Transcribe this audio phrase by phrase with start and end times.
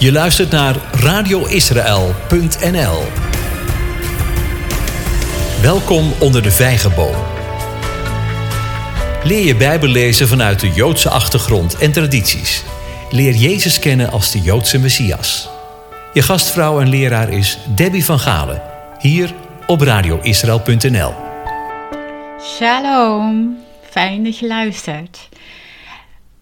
[0.00, 3.02] Je luistert naar radioisrael.nl.
[5.62, 7.14] Welkom onder de vijgenboom.
[9.24, 12.64] Leer je Bijbel lezen vanuit de Joodse achtergrond en tradities.
[13.10, 15.48] Leer Jezus kennen als de Joodse Messias.
[16.12, 18.62] Je gastvrouw en leraar is Debbie van Galen,
[18.98, 19.34] hier
[19.66, 21.14] op radioisrael.nl.
[22.42, 23.58] Shalom,
[23.90, 25.28] fijn dat je luistert.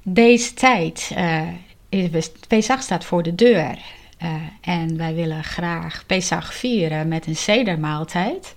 [0.02, 1.40] Deze tijd, uh,
[2.48, 3.78] Pesach staat voor de deur.
[4.22, 8.54] Uh, en wij willen graag Pesach vieren met een sedermaaltijd.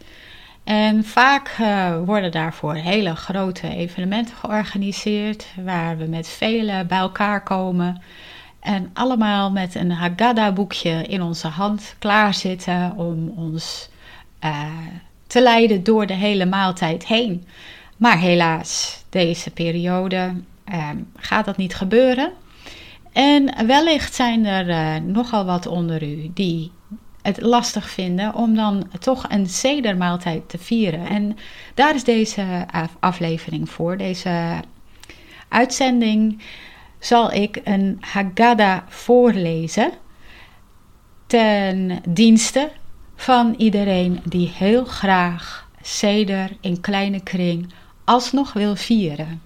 [0.63, 7.43] En vaak uh, worden daarvoor hele grote evenementen georganiseerd, waar we met velen bij elkaar
[7.43, 8.01] komen.
[8.59, 13.89] En allemaal met een Haggadah-boekje in onze hand klaarzitten om ons
[15.27, 17.45] te leiden door de hele maaltijd heen.
[17.97, 20.33] Maar helaas, deze periode
[21.15, 22.31] gaat dat niet gebeuren.
[23.11, 26.71] En wellicht zijn er uh, nogal wat onder u die
[27.21, 31.07] het lastig vinden om dan toch een sedermaaltijd te vieren.
[31.07, 31.37] En
[31.73, 32.65] daar is deze
[32.99, 33.97] aflevering voor.
[33.97, 34.59] Deze
[35.47, 36.41] uitzending
[36.99, 39.91] zal ik een Haggadah voorlezen
[41.27, 42.71] ten dienste
[43.15, 49.41] van iedereen die heel graag seder in kleine kring alsnog wil vieren.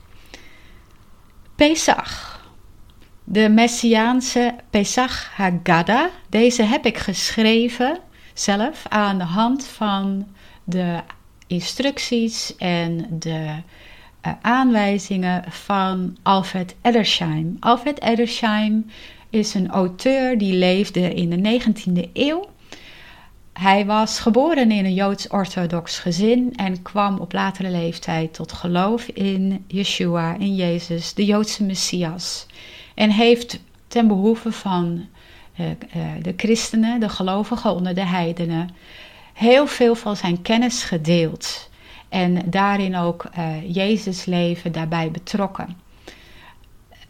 [1.55, 2.34] Pesach.
[3.27, 6.05] De Messiaanse Pesach Haggadah.
[6.29, 7.99] Deze heb ik geschreven
[8.33, 10.27] zelf aan de hand van
[10.63, 10.99] de
[11.47, 13.29] instructies en de
[14.25, 17.57] uh, aanwijzingen van Alfred Edersheim.
[17.59, 18.85] Alfred Edersheim
[19.29, 22.49] is een auteur die leefde in de 19e eeuw.
[23.53, 29.65] Hij was geboren in een Joods-orthodox gezin en kwam op latere leeftijd tot geloof in
[29.67, 32.45] Yeshua, in Jezus, de Joodse Messias.
[32.95, 35.05] En heeft ten behoeve van
[35.59, 35.73] uh, uh,
[36.21, 38.69] de christenen, de gelovigen onder de heidenen,
[39.33, 41.69] heel veel van zijn kennis gedeeld.
[42.09, 45.77] En daarin ook uh, Jezus leven daarbij betrokken.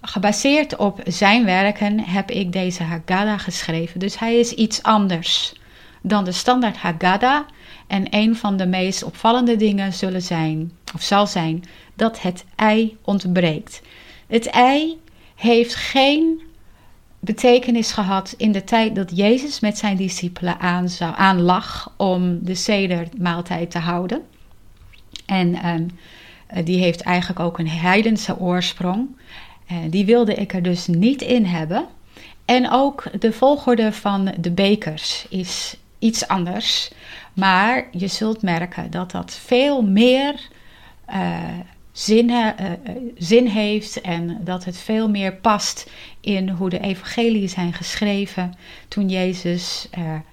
[0.02, 4.00] Gebaseerd op zijn werken heb ik deze Haggadah geschreven.
[4.00, 5.54] Dus hij is iets anders
[6.02, 7.48] dan de standaard Haggadah.
[7.88, 12.98] En een van de meest opvallende dingen zullen zijn, of zal zijn, dat het ei
[13.02, 13.82] ontbreekt.
[14.28, 15.00] Het ei
[15.36, 16.42] heeft geen
[17.20, 20.60] betekenis gehad in de tijd dat Jezus met zijn discipelen
[21.00, 24.22] aan, lag om de sedermaaltijd te houden.
[25.26, 25.90] En um,
[26.64, 29.08] die heeft eigenlijk ook een heidense oorsprong.
[29.72, 31.86] Uh, die wilde ik er dus niet in hebben.
[32.46, 36.92] En ook de volgorde van de bekers is iets anders.
[37.34, 40.50] Maar je zult merken dat dat veel meer
[41.10, 41.40] uh,
[41.96, 42.50] zin, uh,
[43.18, 45.90] zin heeft en dat het veel meer past
[46.20, 48.54] in hoe de evangeliën zijn geschreven
[48.88, 49.90] toen Jezus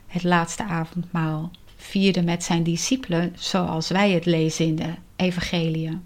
[0.06, 5.98] het laatste avondmaal vierde met zijn discipelen, zoals wij het lezen in de Evangelie.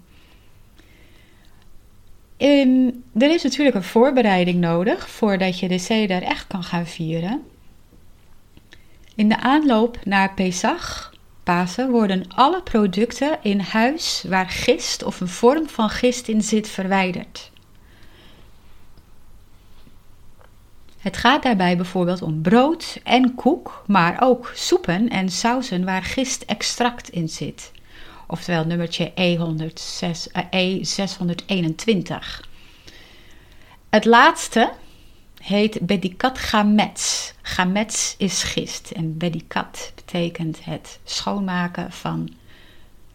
[2.37, 7.43] In, er is natuurlijk een voorbereiding nodig voordat je de Seder echt kan gaan vieren.
[9.15, 11.13] In de aanloop naar Pesach,
[11.47, 16.69] Pasen, worden alle producten in huis waar gist of een vorm van gist in zit
[16.69, 17.51] verwijderd.
[20.97, 27.09] Het gaat daarbij bijvoorbeeld om brood en koek, maar ook soepen en sauzen waar gistextract
[27.09, 27.71] in zit.
[28.27, 30.39] Oftewel nummertje E106, E621.
[33.89, 34.71] Het laatste
[35.47, 37.33] heet bedikat gamets.
[37.41, 42.29] Gamets is gist en bedikat betekent het schoonmaken van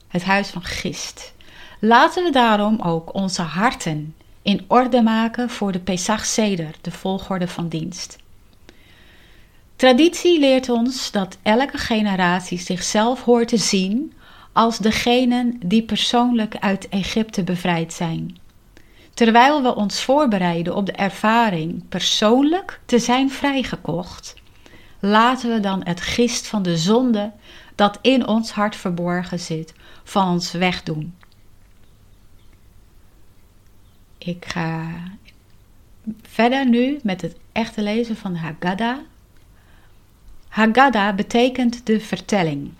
[0.08, 1.32] het huis van gist.
[1.78, 7.48] Laten we daarom ook onze harten in orde maken voor de Pesach Seder, de volgorde
[7.48, 8.18] van dienst.
[9.76, 14.12] Traditie leert ons dat elke generatie zichzelf hoort te zien
[14.52, 18.36] als degenen die persoonlijk uit Egypte bevrijd zijn.
[19.14, 24.34] Terwijl we ons voorbereiden op de ervaring persoonlijk te zijn vrijgekocht,
[25.00, 27.32] laten we dan het gist van de zonde
[27.74, 29.74] dat in ons hart verborgen zit,
[30.04, 31.14] van ons wegdoen.
[34.18, 34.90] Ik ga
[36.22, 38.98] verder nu met het echte lezen van Haggadah.
[40.48, 42.72] Haggadah betekent de vertelling.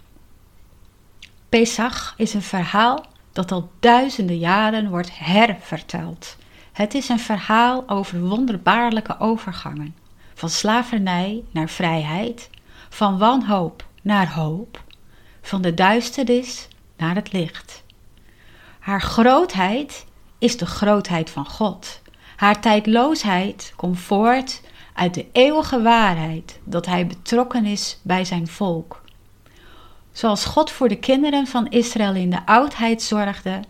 [1.48, 6.36] Pesach is een verhaal dat al duizenden jaren wordt herverteld.
[6.72, 9.94] Het is een verhaal over wonderbaarlijke overgangen.
[10.34, 12.50] Van slavernij naar vrijheid,
[12.88, 14.84] van wanhoop naar hoop,
[15.42, 17.84] van de duisternis naar het licht.
[18.78, 20.06] Haar grootheid
[20.38, 22.02] is de grootheid van God.
[22.36, 24.60] Haar tijdloosheid komt voort
[24.94, 29.01] uit de eeuwige waarheid dat hij betrokken is bij zijn volk.
[30.12, 33.60] Zoals God voor de kinderen van Israël in de oudheid zorgde,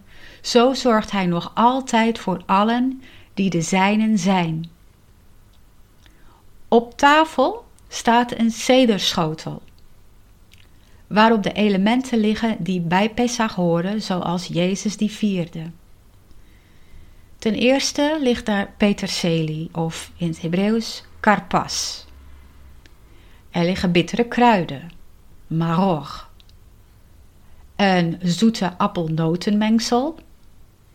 [0.41, 3.03] zo zorgt hij nog altijd voor allen
[3.35, 4.71] die de zijnen zijn.
[6.69, 9.63] Op tafel staat een cederschotel,
[11.07, 15.71] waarop de elementen liggen die bij Pesach horen, zoals Jezus die vierde.
[17.39, 22.07] Ten eerste ligt daar peterselie, of in het Hebreeuws karpas.
[23.51, 24.91] Er liggen bittere kruiden,
[25.47, 26.31] maror.
[27.77, 30.19] Een zoete appelnotenmengsel,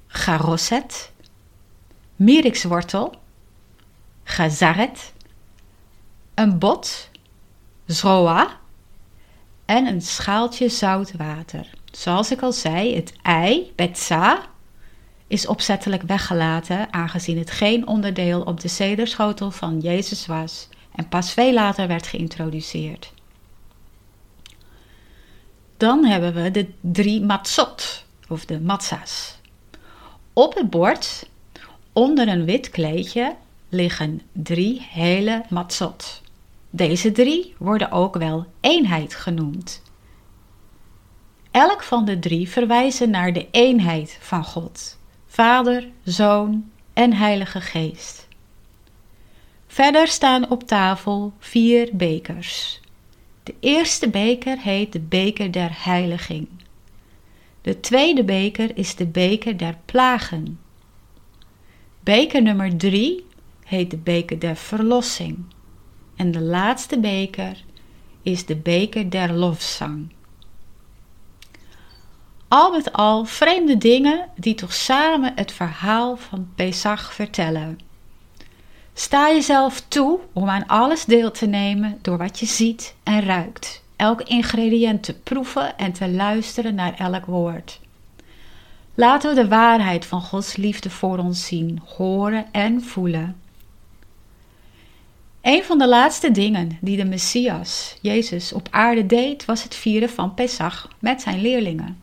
[0.08, 1.12] garoset.
[2.16, 3.14] Mirikswortel,
[4.24, 5.14] gazaret.
[6.34, 7.10] Een bot,
[7.86, 8.58] zroa.
[9.66, 11.70] En een schaaltje zout water.
[11.92, 14.46] Zoals ik al zei, het ei, betza,
[15.28, 21.32] is opzettelijk weggelaten, aangezien het geen onderdeel op de cederschotel van Jezus was en pas
[21.32, 23.14] veel later werd geïntroduceerd.
[25.78, 29.38] Dan hebben we de drie matzot, of de matza's.
[30.34, 31.30] Op het bord,
[31.94, 33.36] onder een wit kleedje,
[33.70, 36.22] liggen drie hele matzot.
[36.70, 39.82] Deze drie worden ook wel eenheid genoemd.
[41.52, 44.98] Elk van de drie verwijzen naar de eenheid van God.
[45.28, 48.28] Vader, Zoon en Heilige Geest.
[49.68, 52.80] Verder staan op tafel vier bekers.
[53.48, 56.48] De eerste beker heet de beker der heiliging.
[57.62, 60.60] De tweede beker is de beker der plagen.
[62.00, 63.26] Beker nummer drie
[63.64, 65.46] heet de beker der verlossing.
[66.16, 67.64] En de laatste beker
[68.22, 70.14] is de beker der lofzang.
[72.48, 77.80] Al met al vreemde dingen die toch samen het verhaal van Pesach vertellen.
[79.00, 83.84] Sta jezelf toe om aan alles deel te nemen door wat je ziet en ruikt,
[83.96, 87.80] elk ingrediënt te proeven en te luisteren naar elk woord.
[88.96, 93.36] Laten we de waarheid van Gods liefde voor ons zien, horen en voelen.
[95.42, 100.10] Een van de laatste dingen die de Messias, Jezus, op aarde deed, was het vieren
[100.10, 102.02] van Pesach met zijn leerlingen.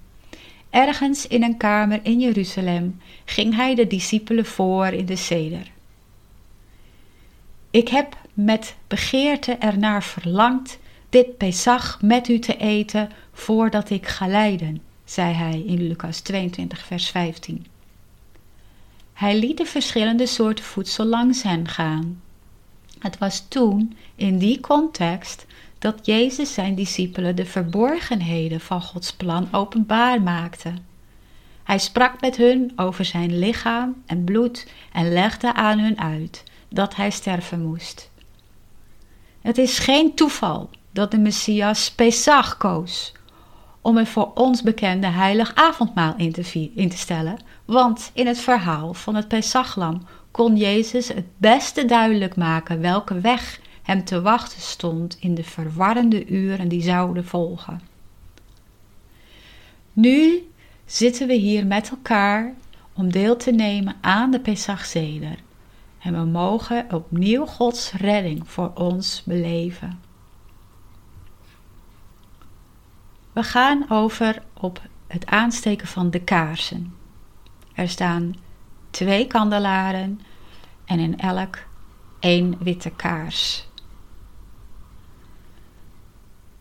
[0.70, 5.73] Ergens in een kamer in Jeruzalem ging hij de discipelen voor in de ceder.
[7.75, 10.79] Ik heb met begeerte ernaar verlangd
[11.09, 16.85] dit Pesach met u te eten voordat ik ga lijden, zei hij in Lucas 22,
[16.85, 17.67] vers 15.
[19.12, 22.21] Hij liet de verschillende soorten voedsel langs hen gaan.
[22.99, 25.47] Het was toen, in die context,
[25.79, 30.73] dat Jezus zijn discipelen de verborgenheden van Gods plan openbaar maakte.
[31.65, 36.44] Hij sprak met hun over zijn lichaam en bloed en legde aan hun uit
[36.75, 38.11] dat hij sterven moest.
[39.41, 43.12] Het is geen toeval dat de Messias Pesach koos
[43.81, 48.38] om het voor ons bekende heilig avondmaal in te, in te stellen, want in het
[48.38, 54.61] verhaal van het Pesachlam kon Jezus het beste duidelijk maken welke weg hem te wachten
[54.61, 57.81] stond in de verwarrende uren die zouden volgen.
[59.93, 60.49] Nu
[60.87, 62.55] zitten we hier met elkaar
[62.94, 65.37] om deel te nemen aan de Pesachzeder
[66.04, 70.00] en we mogen opnieuw Gods redding voor ons beleven.
[73.32, 76.94] We gaan over op het aansteken van de kaarsen.
[77.75, 78.34] Er staan
[78.90, 80.20] twee kandelaren
[80.84, 81.58] en in elk
[82.20, 83.68] één witte kaars.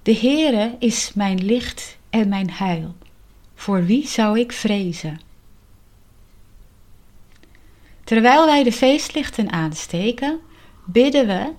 [0.02, 2.96] De Heere is mijn licht en mijn heil.
[3.56, 5.20] Voor wie zou ik vrezen?
[8.14, 10.40] Terwijl wij de feestlichten aansteken,
[10.86, 11.52] bidden we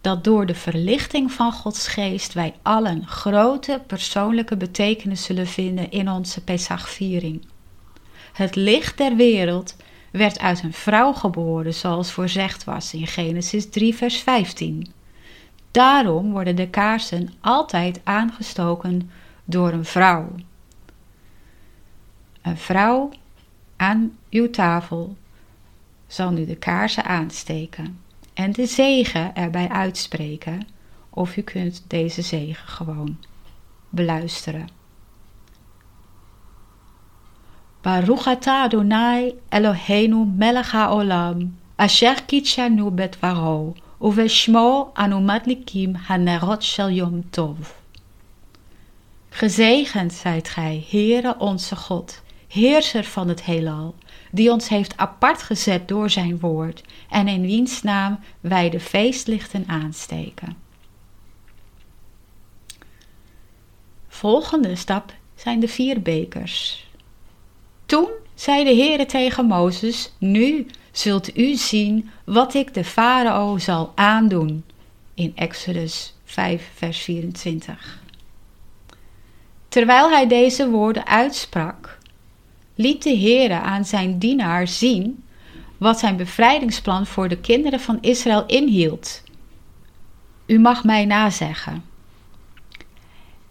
[0.00, 6.10] dat door de verlichting van Gods geest wij allen grote persoonlijke betekenis zullen vinden in
[6.10, 7.46] onze Pesachviering.
[8.32, 9.76] Het licht der wereld
[10.12, 14.86] werd uit een vrouw geboren, zoals voorzegd was in Genesis 3, vers 15.
[15.70, 19.10] Daarom worden de kaarsen altijd aangestoken
[19.44, 20.34] door een vrouw.
[22.42, 23.10] Een vrouw
[23.76, 25.16] aan uw tafel
[26.10, 28.00] zal nu de kaarsen aansteken
[28.34, 30.66] en de zegen erbij uitspreken,
[31.10, 33.18] of u kunt deze zegen gewoon
[33.88, 34.68] beluisteren.
[37.80, 47.30] Baruch atah Adonai Eloheinu melech haolam, asher kitshanu betvaro, Uveshmo anu madlikim hanerot shel yom
[47.30, 47.70] tov.
[49.28, 53.94] Gezegend zijt gij, Heere onze God, heerser van het heelal.
[54.30, 59.64] Die ons heeft apart gezet door zijn woord en in wiens naam wij de feestlichten
[59.66, 60.56] aansteken.
[64.08, 66.88] Volgende stap zijn de vier bekers.
[67.86, 73.92] Toen zei de Heere tegen Mozes: Nu zult u zien wat ik de farao zal
[73.94, 74.64] aandoen.
[75.14, 77.98] In Exodus 5, vers 24.
[79.68, 81.98] Terwijl hij deze woorden uitsprak,
[82.80, 85.24] liet de Heere aan zijn dienaar zien
[85.78, 89.22] wat zijn bevrijdingsplan voor de kinderen van Israël inhield.
[90.46, 91.84] U mag mij nazeggen.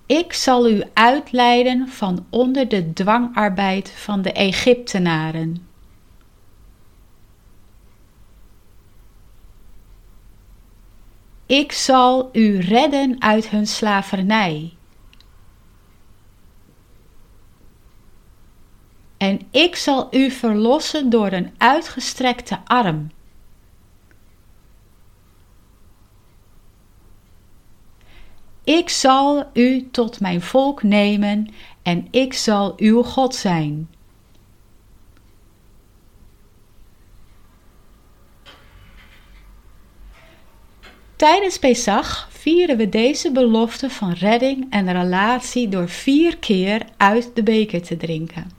[0.05, 5.67] Ik zal u uitleiden van onder de dwangarbeid van de Egyptenaren.
[11.45, 14.73] Ik zal u redden uit hun slavernij.
[19.19, 23.11] En ik zal u verlossen door een uitgestrekte arm.
[28.63, 33.89] Ik zal u tot mijn volk nemen en ik zal uw God zijn.
[41.15, 47.43] Tijdens Pesach vieren we deze belofte van redding en relatie door vier keer uit de
[47.43, 48.58] beker te drinken.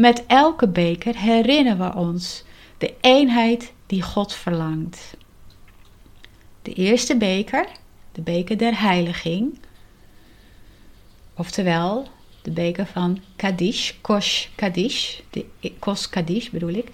[0.00, 2.44] Met elke beker herinneren we ons
[2.78, 5.16] de eenheid die God verlangt.
[6.62, 7.66] De eerste beker,
[8.12, 9.58] de beker der heiliging,
[11.34, 12.08] oftewel
[12.42, 15.46] de beker van Kadish, Kosh Kadish, de
[15.78, 16.88] Kos Kadish bedoel ik,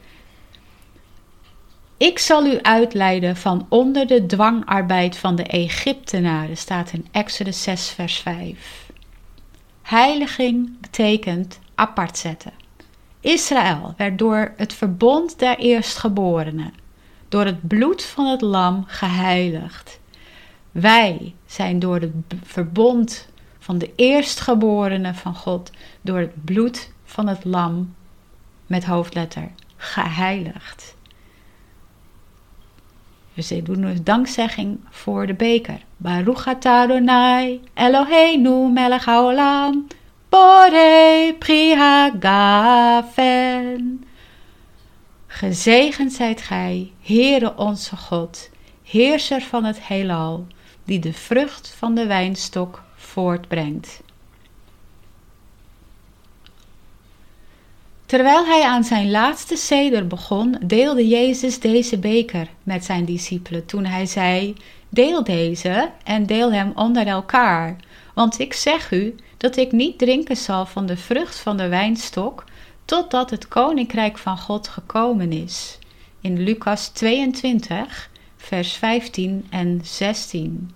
[1.96, 7.90] ik zal u uitleiden van onder de dwangarbeid van de Egyptenaren, staat in Exodus 6,
[7.90, 8.90] vers 5.
[9.82, 12.65] Heiliging betekent apart zetten.
[13.26, 16.73] Israël werd door het verbond der eerstgeborenen,
[17.28, 20.00] door het bloed van het lam geheiligd.
[20.73, 23.28] Wij zijn door het verbond
[23.59, 27.95] van de eerstgeborenen van God, door het bloed van het lam
[28.66, 30.97] met hoofdletter geheiligd.
[33.35, 35.78] Dus ze doen dus dankzegging voor de beker.
[35.97, 39.87] Baruch atah Adonai, Eloheinu melech haolam,
[40.37, 44.05] Borei priha gafen.
[45.26, 48.50] Gezegend zijt gij, Heere onze God,
[48.83, 50.47] heerser van het heelal,
[50.85, 54.00] die de vrucht van de wijnstok voortbrengt.
[58.07, 63.85] Terwijl hij aan zijn laatste seder begon, deelde Jezus deze beker met zijn discipelen toen
[63.85, 64.55] hij zei:
[64.88, 67.76] Deel deze en deel hem onder elkaar,
[68.14, 72.45] want ik zeg u dat ik niet drinken zal van de vrucht van de wijnstok,
[72.85, 75.78] totdat het koninkrijk van God gekomen is.
[76.21, 80.71] In Lucas 22, vers 15 en 16.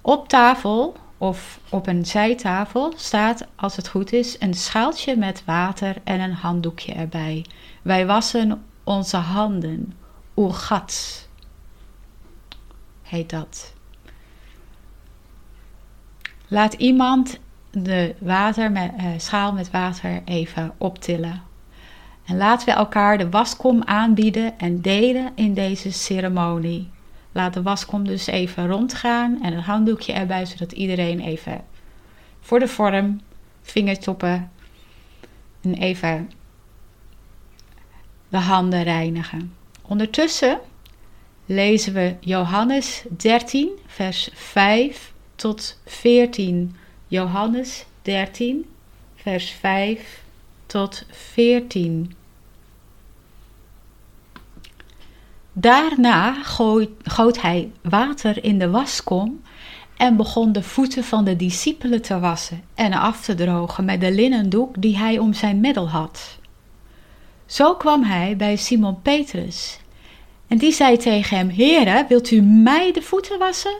[0.00, 5.96] Op tafel of op een zijtafel staat, als het goed is, een schaaltje met water
[6.04, 7.44] en een handdoekje erbij.
[7.82, 9.94] Wij wassen onze handen.
[10.36, 11.28] Oergat
[13.02, 13.75] heet dat.
[16.48, 17.38] Laat iemand
[17.70, 21.42] de water met, uh, schaal met water even optillen.
[22.24, 26.90] En laten we elkaar de waskom aanbieden en delen in deze ceremonie.
[27.32, 31.64] Laat de waskom dus even rondgaan en een handdoekje erbij, zodat iedereen even
[32.40, 33.20] voor de vorm,
[33.62, 34.50] vingertoppen
[35.62, 36.30] en even
[38.28, 39.54] de handen reinigen.
[39.82, 40.60] Ondertussen
[41.46, 46.76] lezen we Johannes 13, vers 5 tot 14.
[47.06, 48.66] Johannes 13,
[49.14, 50.22] vers 5
[50.66, 52.14] tot 14.
[55.52, 56.42] Daarna
[57.02, 59.42] goot hij water in de waskom
[59.96, 64.12] en begon de voeten van de discipelen te wassen en af te drogen met de
[64.12, 66.38] linnendoek die hij om zijn middel had.
[67.46, 69.78] Zo kwam hij bij Simon Petrus
[70.46, 73.78] en die zei tegen hem: Heere, wilt u mij de voeten wassen?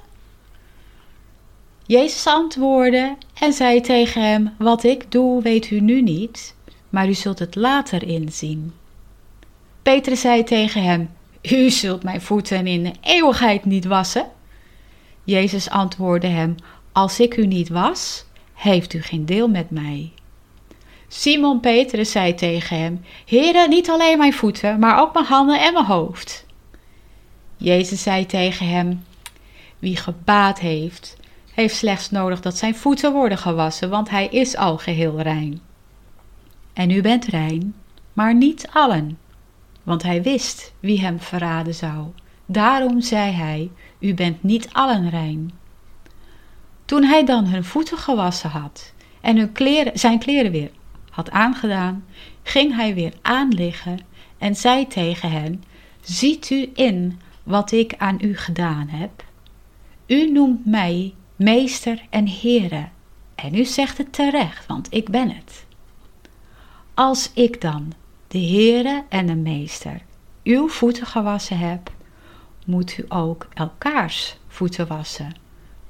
[1.86, 6.54] Jezus antwoordde en zei tegen hem: Wat ik doe, weet u nu niet,
[6.88, 8.74] maar u zult het later inzien.
[9.82, 11.10] Petrus zei tegen hem:
[11.42, 14.30] U zult mijn voeten in de eeuwigheid niet wassen.
[15.24, 16.54] Jezus antwoordde hem:
[16.92, 18.24] Als ik u niet was,
[18.54, 20.12] heeft u geen deel met mij.
[21.08, 25.72] Simon Petrus zei tegen hem: Heere, niet alleen mijn voeten, maar ook mijn handen en
[25.72, 26.46] mijn hoofd.
[27.56, 29.04] Jezus zei tegen hem:
[29.78, 31.16] Wie gebaat heeft,
[31.56, 35.60] heeft slechts nodig dat zijn voeten worden gewassen, want hij is al geheel rein.
[36.72, 37.74] En u bent rein,
[38.12, 39.18] maar niet allen.
[39.82, 42.06] Want hij wist wie hem verraden zou.
[42.46, 45.52] Daarom zei hij: U bent niet allen rein.
[46.84, 50.70] Toen hij dan hun voeten gewassen had en hun kleren, zijn kleren weer
[51.10, 52.04] had aangedaan,
[52.42, 53.98] ging hij weer aanliggen
[54.38, 55.64] en zei tegen hen:
[56.00, 59.24] Ziet u in wat ik aan u gedaan heb?
[60.06, 62.92] U noemt mij meester en heren,
[63.34, 65.64] en u zegt het terecht, want ik ben het.
[66.94, 67.92] Als ik dan,
[68.28, 70.00] de heren en de meester,
[70.42, 71.90] uw voeten gewassen heb,
[72.66, 75.34] moet u ook elkaars voeten wassen.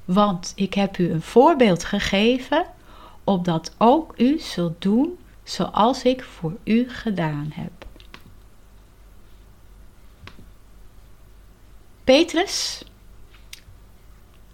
[0.05, 2.65] Want ik heb u een voorbeeld gegeven,
[3.23, 7.85] opdat ook u zult doen zoals ik voor u gedaan heb.
[12.03, 12.83] Petrus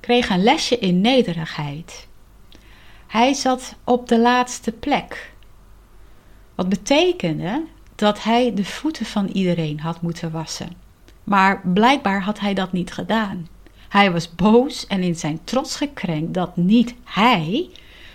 [0.04, 2.08] kreeg een lesje in nederigheid.
[3.08, 5.34] Hij zat op de laatste plek.
[6.56, 7.64] Wat betekende
[7.96, 10.70] dat hij de voeten van iedereen had moeten wassen.
[11.24, 13.48] Maar blijkbaar had hij dat niet gedaan.
[13.90, 17.70] Hij was boos en in zijn trots gekrenkt dat niet hij,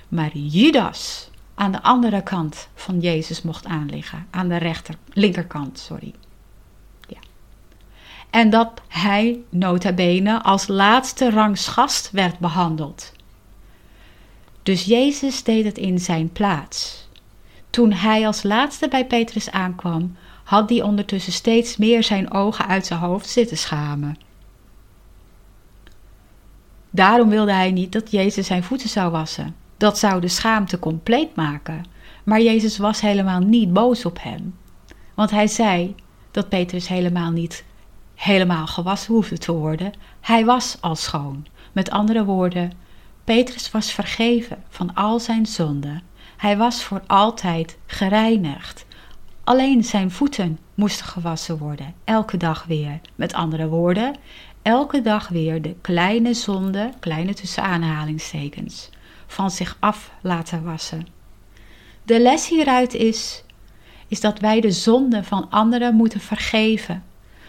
[0.08, 4.26] maar Judas aan de andere kant van Jezus mocht aanliggen.
[4.30, 6.14] Aan de rechter, linkerkant, sorry.
[8.30, 13.12] En dat hij, nota bene, als laatste rangsgast werd behandeld.
[14.62, 17.08] Dus Jezus deed het in zijn plaats.
[17.70, 22.86] Toen hij als laatste bij Petrus aankwam, had hij ondertussen steeds meer zijn ogen uit
[22.86, 24.18] zijn hoofd zitten schamen.
[26.90, 29.56] Daarom wilde hij niet dat Jezus zijn voeten zou wassen.
[29.76, 31.84] Dat zou de schaamte compleet maken.
[32.24, 34.54] Maar Jezus was helemaal niet boos op hem.
[35.14, 35.94] Want hij zei
[36.30, 37.64] dat Petrus helemaal niet
[38.18, 39.92] helemaal gewassen hoefde te worden.
[40.20, 41.46] Hij was al schoon.
[41.72, 42.72] Met andere woorden,
[43.24, 46.02] Petrus was vergeven van al zijn zonden.
[46.36, 48.86] Hij was voor altijd gereinigd.
[49.44, 53.00] Alleen zijn voeten moesten gewassen worden, elke dag weer.
[53.14, 54.16] Met andere woorden,
[54.62, 58.90] elke dag weer de kleine zonde, kleine tussen aanhalingstekens,
[59.26, 61.06] van zich af laten wassen.
[62.02, 63.44] De les hieruit is,
[64.08, 67.02] is dat wij de zonde van anderen moeten vergeven,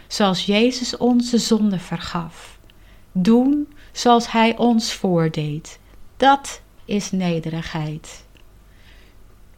[0.10, 2.60] zoals Jezus onze zonde vergaf.
[3.12, 5.80] Doen zoals Hij ons voordeed.
[6.18, 8.26] Dat is nederigheid.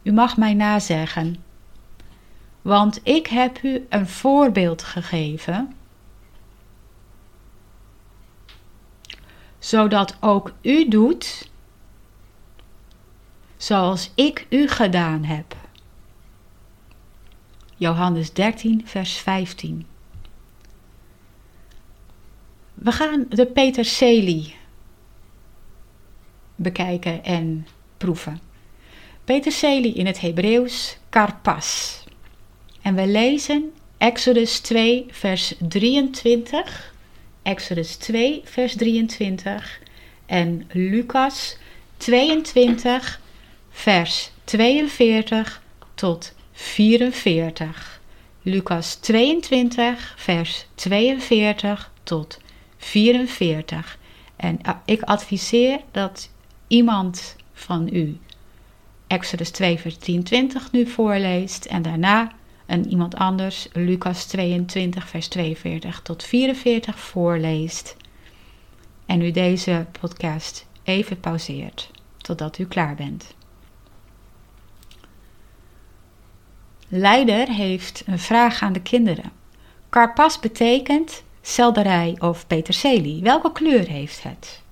[0.02, 1.44] U mag mij nazeggen,
[2.62, 5.74] want ik heb u een voorbeeld gegeven,
[9.58, 11.50] zodat ook u doet
[13.56, 15.56] zoals ik u gedaan heb.
[17.76, 19.86] Johannes 13, vers 15.
[22.82, 24.54] We gaan de peterselie
[26.56, 27.66] bekijken en
[27.96, 28.40] proeven.
[29.24, 32.02] Peterselie in het Hebreeuws karpas.
[32.80, 36.94] En we lezen Exodus 2, vers 23,
[37.42, 39.80] Exodus 2, vers 23
[40.26, 41.56] en Lucas
[41.96, 43.20] 22,
[43.70, 45.62] vers 42
[45.94, 48.00] tot 44.
[48.42, 52.38] Lucas 22, vers 42 tot
[52.84, 53.98] 44.
[54.36, 56.30] En eh, ik adviseer dat
[56.66, 58.18] iemand van u
[59.06, 62.32] Exodus 2, vers 23 nu voorleest en daarna
[62.66, 67.96] en iemand anders Lucas 22, vers 42 tot 44 voorleest.
[69.06, 73.34] En u deze podcast even pauzeert totdat u klaar bent.
[76.88, 79.32] Leider heeft een vraag aan de kinderen.
[79.88, 83.22] Karpas betekent selderij of peterselie.
[83.22, 84.62] Welke kleur heeft het?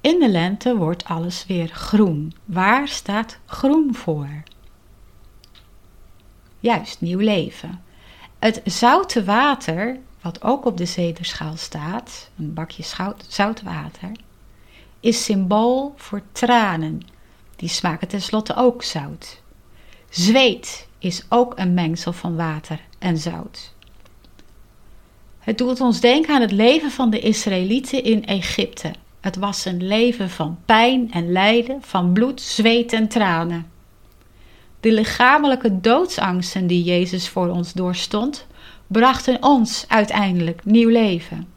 [0.00, 2.34] In de lente wordt alles weer groen.
[2.44, 4.42] Waar staat groen voor?
[6.60, 7.84] Juist, nieuw leven.
[8.38, 12.82] Het zoute water, wat ook op de zederschaal staat, een bakje
[13.28, 14.10] zout water,
[15.00, 17.00] is symbool voor tranen.
[17.56, 19.42] Die smaken tenslotte ook zout.
[20.10, 23.74] Zweet is ook een mengsel van water en zout.
[25.46, 28.90] Het doet ons denken aan het leven van de Israëlieten in Egypte.
[29.20, 33.70] Het was een leven van pijn en lijden, van bloed, zweet en tranen.
[34.80, 38.46] De lichamelijke doodsangsten die Jezus voor ons doorstond,
[38.86, 41.48] brachten ons uiteindelijk nieuw leven.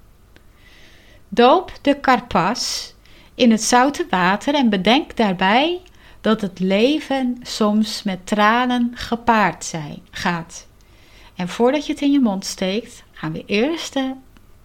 [1.30, 2.94] Doop de karpas
[3.36, 5.82] in het zoute water en bedenk daarbij
[6.22, 10.68] dat het leven soms met tranen gepaard zijn, gaat.
[11.36, 14.14] En voordat je het in je mond steekt, gaan we eerst de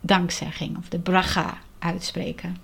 [0.01, 2.57] dankzegging of de bracha uitspreken.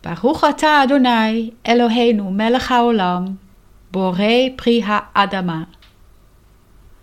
[0.00, 3.38] Baruch atah Adonai, Eloheinu melech haolam,
[4.56, 5.68] priha adama.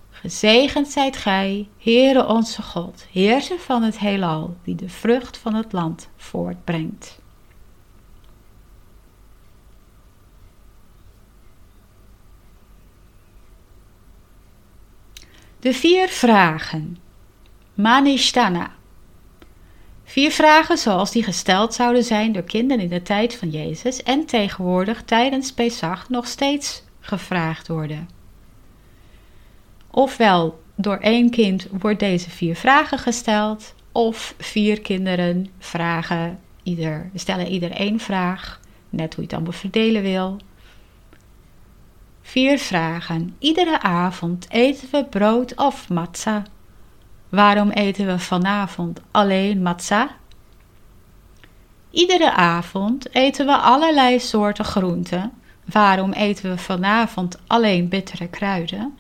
[0.10, 5.72] Gezegend zijt gij, Heere onze God, heerser van het heelal, die de vrucht van het
[5.72, 7.20] land voortbrengt.
[15.60, 17.03] De vier vragen.
[17.74, 18.72] Manishtana.
[20.04, 24.26] Vier vragen zoals die gesteld zouden zijn door kinderen in de tijd van Jezus en
[24.26, 28.10] tegenwoordig tijdens Pesach nog steeds gevraagd worden.
[29.92, 37.48] Ofwel door één kind wordt deze vier vragen gesteld, of vier kinderen vragen ieder, stellen
[37.48, 38.60] ieder één vraag,
[38.90, 40.38] net hoe je het dan verdelen wil.
[42.22, 43.36] Vier vragen.
[43.40, 46.44] Iedere avond eten we brood of matza.
[47.34, 50.16] Waarom eten we vanavond alleen matza?
[51.92, 55.32] Iedere avond eten we allerlei soorten groenten.
[55.66, 58.98] Waarom eten we vanavond alleen bittere kruiden?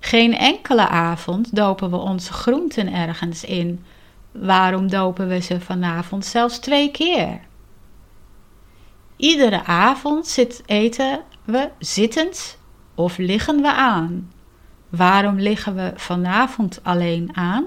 [0.00, 3.84] Geen enkele avond dopen we onze groenten ergens in.
[4.32, 7.40] Waarom dopen we ze vanavond zelfs twee keer?
[9.16, 12.58] Iedere avond zit, eten we zittend
[12.94, 14.30] of liggen we aan?
[14.90, 17.64] Waarom liggen we vanavond alleen aan?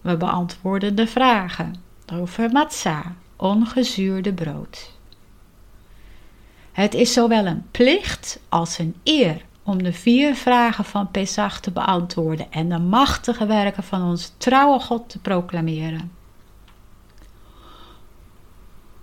[0.00, 1.74] We beantwoorden de vragen
[2.12, 4.92] over matza, ongezuurde brood.
[6.72, 11.70] Het is zowel een plicht als een eer om de vier vragen van Pesach te
[11.70, 16.19] beantwoorden en de machtige werken van onze trouwe God te proclameren.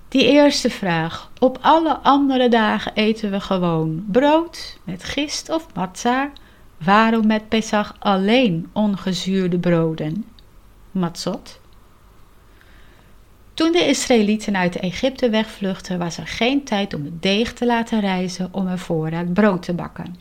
[0.10, 1.32] Die eerste vraag.
[1.40, 6.32] Op alle andere dagen eten we gewoon brood met gist of matza.
[6.78, 10.26] Waarom met Pesach alleen ongezuurde broden?
[10.92, 11.60] Matzot.
[13.54, 18.00] Toen de Israëlieten uit Egypte wegvluchtten, was er geen tijd om het deeg te laten
[18.00, 20.16] rijzen om een voorraad brood te bakken.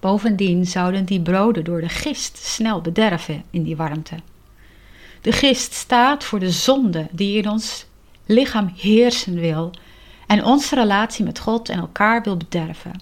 [0.00, 4.16] Bovendien zouden die broden door de gist snel bederven in die warmte.
[5.20, 7.86] De gist staat voor de zonde die in ons
[8.26, 9.70] lichaam heersen wil
[10.26, 13.00] en onze relatie met God en elkaar wil bederven.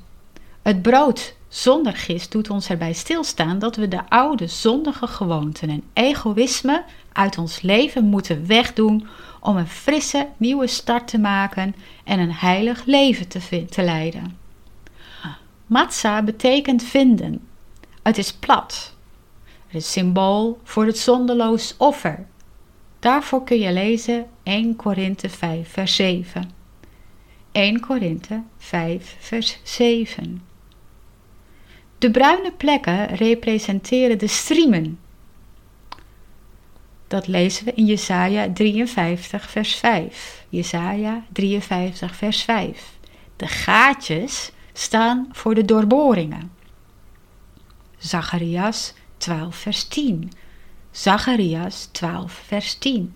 [0.63, 5.83] Het brood zonder gist doet ons erbij stilstaan dat we de oude zondige gewoonten en
[5.93, 9.07] egoïsme uit ons leven moeten wegdoen
[9.41, 14.39] om een frisse nieuwe start te maken en een heilig leven te, leiden.
[15.67, 17.41] Matza betekent vinden.
[18.03, 18.95] Het is plat.
[19.67, 22.27] Het is symbool voor het zondeloos offer.
[23.05, 26.51] Daarvoor kun je lezen 1 Korinthe 5 vers 7.
[27.53, 30.43] 1 Korinthe 5 vers 7.
[31.99, 34.99] De bruine plekken representeren de striemen.
[37.09, 40.45] Dat lezen we in Jesaja 53 vers 5.
[40.49, 42.93] Jesaja 53 vers 5.
[43.37, 46.53] De gaatjes staan voor de doorboringen.
[47.97, 50.31] Zacharias 12 vers 10.
[50.95, 53.15] Zacharias 12 vers 10.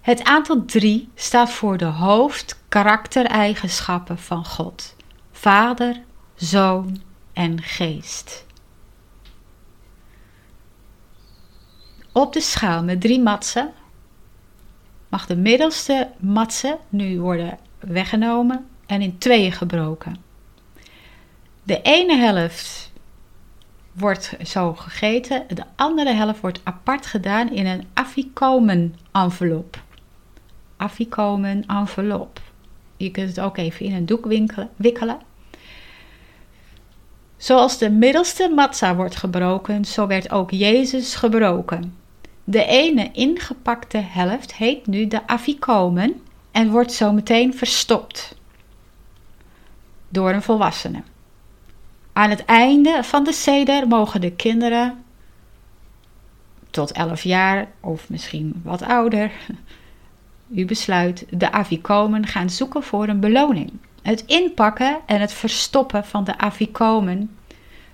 [0.00, 4.96] Het aantal 3 staat voor de hoofdkaraktereigenschappen van God:
[5.32, 6.00] Vader,
[6.34, 8.46] Zoon en Geest.
[12.12, 13.72] Op de schaal met drie matsen
[15.08, 20.16] mag de middelste matse nu worden weggenomen en in tweeën gebroken.
[21.62, 22.91] De ene helft
[23.92, 29.82] wordt zo gegeten, de andere helft wordt apart gedaan in een afikomen envelop.
[30.76, 32.40] Afikomen envelop.
[32.96, 34.26] Je kunt het ook even in een doek
[34.76, 35.20] wikkelen.
[37.36, 41.96] Zoals de middelste matza wordt gebroken, zo werd ook Jezus gebroken.
[42.44, 48.36] De ene ingepakte helft heet nu de afikomen en wordt zo meteen verstopt
[50.08, 51.02] door een volwassene.
[52.12, 55.04] Aan het einde van de seder mogen de kinderen
[56.70, 59.30] tot 11 jaar of misschien wat ouder,
[60.54, 63.72] u besluit, de afikomen gaan zoeken voor een beloning.
[64.02, 67.36] Het inpakken en het verstoppen van de afikomen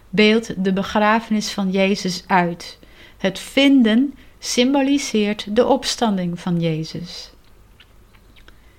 [0.09, 2.79] beeldt de begrafenis van Jezus uit.
[3.19, 7.33] Het vinden symboliseert de opstanding van Jezus.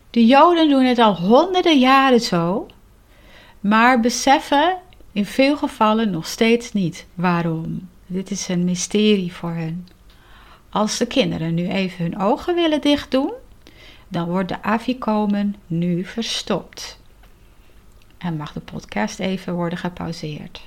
[0.10, 2.68] De Joden doen het al honderden jaren zo,
[3.60, 4.78] maar beseffen
[5.12, 7.90] in veel gevallen nog steeds niet waarom.
[8.06, 9.88] Dit is een mysterie voor hen.
[10.70, 13.32] Als de kinderen nu even hun ogen willen dicht doen,
[14.08, 17.00] dan wordt de afikomen nu verstopt.
[18.18, 20.62] En mag de podcast even worden gepauzeerd.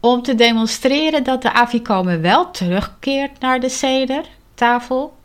[0.00, 5.16] Om te demonstreren dat de afikomen wel terugkeert naar de tafel,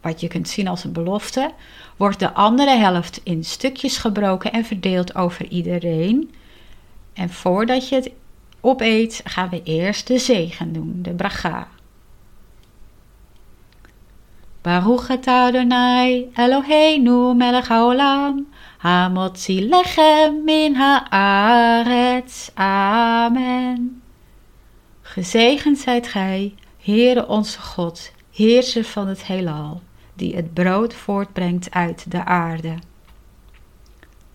[0.00, 1.52] wat je kunt zien als een belofte,
[1.96, 6.34] wordt de andere helft in stukjes gebroken en verdeeld over iedereen.
[7.16, 8.10] En voordat je het
[8.60, 11.68] opeet, gaan we eerst de zegen doen, de bracha.
[14.62, 18.46] Baruch Adonai Eloheinu melech haolam
[18.78, 22.50] hamotzi lechem min haaretz.
[22.54, 24.02] Amen.
[25.02, 29.82] Gezegend zijt gij, Heere onze God, heerser van het heelal,
[30.14, 32.74] die het brood voortbrengt uit de aarde.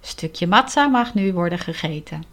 [0.02, 2.31] Stukje matza mag nu worden gegeten.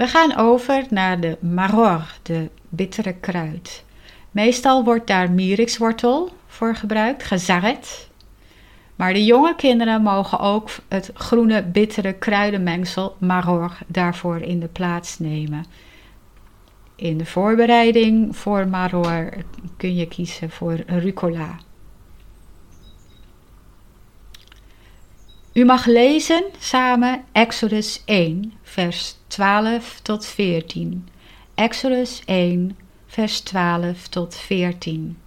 [0.00, 3.84] We gaan over naar de maror, de bittere kruid.
[4.30, 8.08] Meestal wordt daar mierikswortel voor gebruikt, gezaret.
[8.96, 15.18] Maar de jonge kinderen mogen ook het groene bittere kruidenmengsel maror daarvoor in de plaats
[15.18, 15.64] nemen.
[16.96, 19.32] In de voorbereiding voor maror
[19.76, 21.58] kun je kiezen voor rucola.
[25.52, 31.08] U mag lezen samen Exodus 1, vers 12 tot 14.
[31.54, 35.18] Exodus 1, vers 12 tot 14.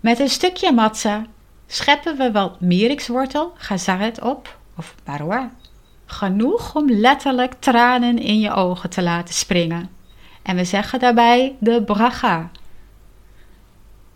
[0.00, 1.26] Met een stukje matza
[1.66, 5.52] scheppen we wat mierikswortel, gazaret op, of marwa,
[6.06, 9.90] genoeg om letterlijk tranen in je ogen te laten springen.
[10.42, 12.50] En we zeggen daarbij de bracha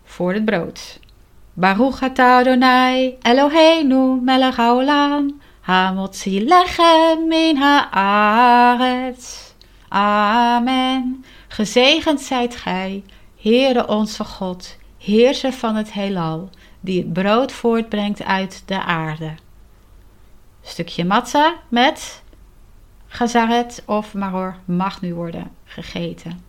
[0.03, 0.99] voor het brood.
[1.53, 9.51] Baruch atah Adonai Eloheinu melech haolam hamotzi lechem min haaretz.
[9.87, 11.25] Amen.
[11.47, 13.03] Gezegend zijt gij,
[13.41, 16.49] Heere onze God, heerser van het heelal,
[16.79, 19.35] die het brood voortbrengt uit de aarde.
[20.61, 22.23] Stukje matza met
[23.07, 26.43] gazaret of maror mag nu worden gegeten.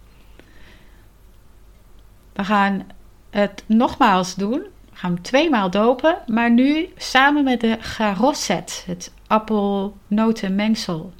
[2.33, 2.87] We gaan
[3.31, 4.67] het nogmaals doen.
[4.95, 11.13] Gaan hem tweemaal dopen, maar nu samen met de garosset, het appelnotenmengsel.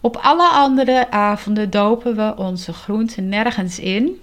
[0.00, 4.20] Op alle andere avonden dopen we onze groenten nergens in,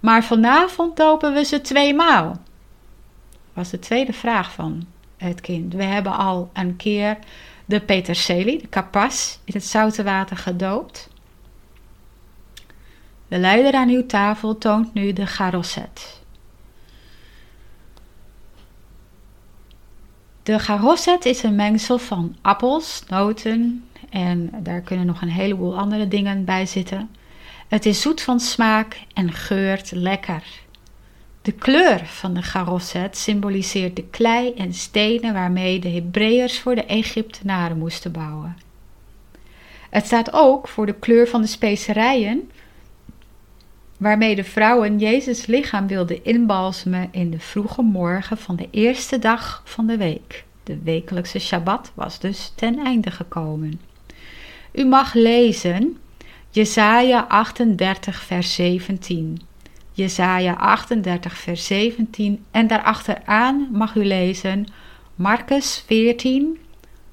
[0.00, 2.38] maar vanavond dopen we ze tweemaal.
[3.52, 4.86] Was de tweede vraag van
[5.16, 5.74] het kind.
[5.74, 7.18] We hebben al een keer
[7.64, 11.08] de peterselie, de kapas, in het zoute water gedoopt.
[13.28, 16.17] De leider aan uw tafel toont nu de garosset.
[20.48, 26.08] De garosset is een mengsel van appels, noten, en daar kunnen nog een heleboel andere
[26.08, 27.10] dingen bij zitten.
[27.68, 30.42] Het is zoet van smaak en geurt lekker.
[31.42, 36.84] De kleur van de garosset symboliseert de klei en stenen waarmee de Hebreërs voor de
[36.84, 38.56] Egyptenaren moesten bouwen.
[39.90, 42.50] Het staat ook voor de kleur van de specerijen
[43.98, 49.62] waarmee de vrouwen Jezus lichaam wilden inbalsemen in de vroege morgen van de eerste dag
[49.64, 50.44] van de week.
[50.64, 53.80] De wekelijkse Shabbat was dus ten einde gekomen.
[54.72, 55.98] U mag lezen
[56.50, 59.40] Jesaja 38 vers 17.
[59.92, 64.66] Jesaja 38 vers 17 en daarachteraan mag u lezen
[65.14, 66.58] Marcus 14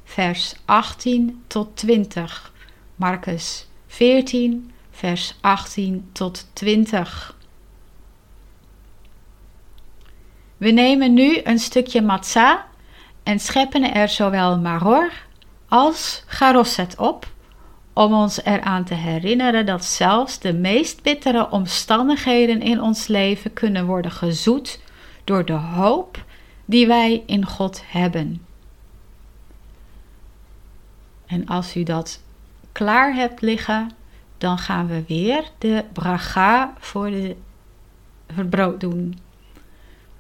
[0.03, 2.53] vers 18 tot 20.
[2.95, 7.36] Marcus 14 vers 18 tot 20.
[10.58, 12.60] We nemen nu een stukje matzah
[13.23, 15.12] en scheppen er zowel maror
[15.67, 17.27] als garosset op
[17.93, 23.86] om ons eraan te herinneren dat zelfs de meest bittere omstandigheden in ons leven kunnen
[23.86, 24.79] worden gezoet
[25.23, 26.23] door de hoop
[26.65, 28.45] die wij in God hebben.
[31.25, 32.21] En als u dat
[32.71, 33.91] klaar hebt liggen,
[34.37, 37.35] dan gaan we weer de braga voor de
[38.49, 39.19] brood doen.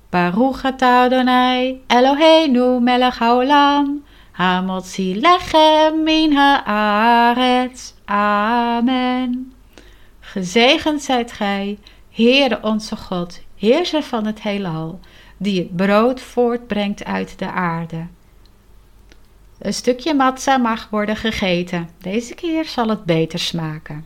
[0.09, 7.93] Baruch Adonai Eloheinu melech haolam Hamotzi lechem min haaretz.
[8.05, 9.53] Amen.
[10.19, 11.77] Gezegend zijt gij,
[12.11, 14.99] Heere onze God, heerser van het heelal,
[15.37, 18.07] die het brood voortbrengt uit de aarde.
[19.65, 21.89] Een stukje matza mag worden gegeten.
[21.97, 24.05] Deze keer zal het beter smaken.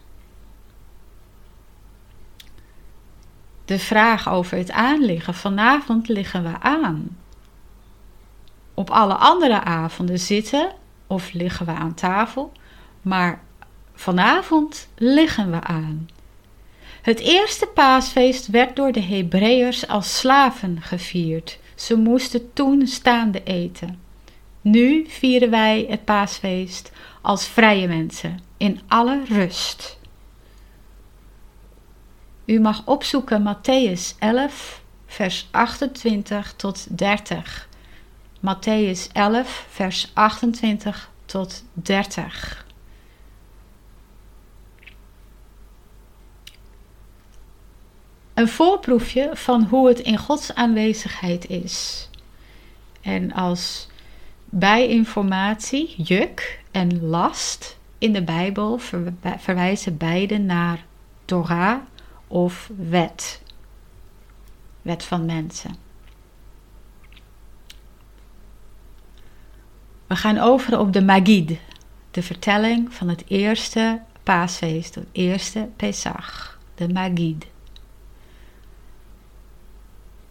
[3.65, 5.33] De vraag over het aanliggen.
[5.33, 7.17] Vanavond liggen we aan.
[8.73, 10.71] Op alle andere avonden zitten
[11.07, 12.51] of liggen we aan tafel,
[13.01, 13.41] maar
[13.93, 16.09] vanavond liggen we aan.
[17.01, 21.59] Het eerste paasfeest werd door de Hebreërs als slaven gevierd.
[21.75, 24.07] Ze moesten toen staande eten.
[24.61, 26.91] Nu vieren wij het paasfeest
[27.21, 29.99] als vrije mensen, in alle rust.
[32.45, 37.69] U mag opzoeken Matthäus 11, vers 28 tot 30.
[38.39, 42.65] Matthäus 11, vers 28 tot 30.
[48.33, 52.09] Een voorproefje van hoe het in Gods aanwezigheid is.
[53.01, 53.88] En als
[54.49, 58.79] bijinformatie, juk en last in de Bijbel
[59.38, 60.85] verwijzen beide naar
[61.25, 61.77] Torah
[62.27, 63.41] of wet.
[64.81, 65.75] Wet van mensen.
[70.07, 71.59] We gaan over op de Magid,
[72.12, 77.45] de vertelling van het eerste paasfeest, het eerste Pesach, de Magid.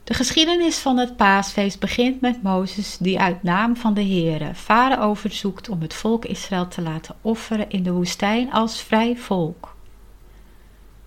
[0.08, 5.14] De geschiedenis van het paasfeest begint met Mozes die uit naam van de Heere Farao
[5.14, 9.76] verzoekt om het volk Israël te laten offeren in de woestijn als vrij volk.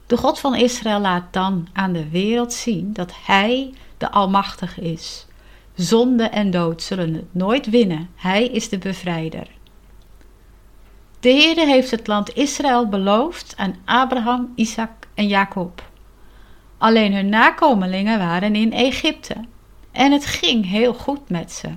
[0.07, 5.25] De God van Israël laat dan aan de wereld zien dat Hij de Almachtige is.
[5.75, 8.09] Zonde en dood zullen het nooit winnen.
[8.15, 9.47] Hij is de bevrijder.
[11.19, 15.90] De Heere heeft het land Israël beloofd aan Abraham, Isaac en Jacob.
[16.81, 19.35] Alleen hun nakomelingen waren in Egypte
[19.91, 21.69] en het ging heel goed met ze.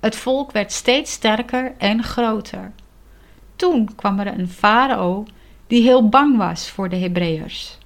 [0.00, 2.72] Het volk werd steeds sterker en groter.
[3.56, 5.24] Toen kwam er een farao
[5.66, 7.78] die heel bang was voor de Hebreërs.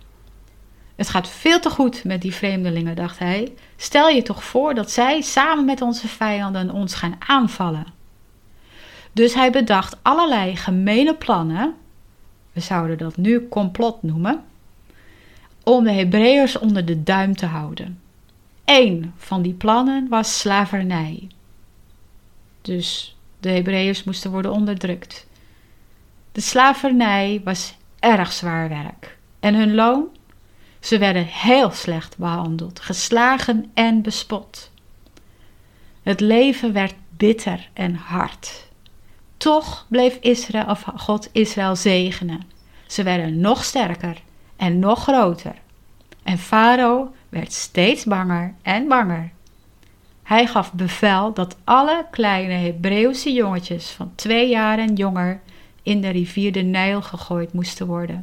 [0.97, 3.53] Het gaat veel te goed met die vreemdelingen, dacht hij.
[3.77, 7.87] Stel je toch voor dat zij samen met onze vijanden ons gaan aanvallen.
[9.13, 11.75] Dus hij bedacht allerlei gemene plannen,
[12.53, 14.45] we zouden dat nu complot noemen,
[15.69, 18.01] om de Hebreërs onder de duim te houden.
[18.65, 21.29] Eén van die plannen was slavernij.
[22.63, 25.27] Dus de Hebreërs moesten worden onderdrukt.
[26.33, 29.19] De slavernij was erg zwaar werk.
[29.41, 30.07] En hun loon?
[30.81, 34.71] Ze werden heel slecht behandeld, geslagen en bespot.
[36.03, 38.69] Het leven werd bitter en hard.
[39.37, 42.43] Toch bleef Israël, of God Israël zegenen.
[42.87, 44.23] Ze werden nog sterker
[44.59, 45.55] en nog groter.
[46.23, 49.31] En Farao werd steeds banger en banger.
[50.23, 55.41] Hij gaf bevel dat alle kleine Hebreeuwse jongetjes van twee jaar en jonger
[55.83, 58.23] in de rivier de Nijl gegooid moesten worden.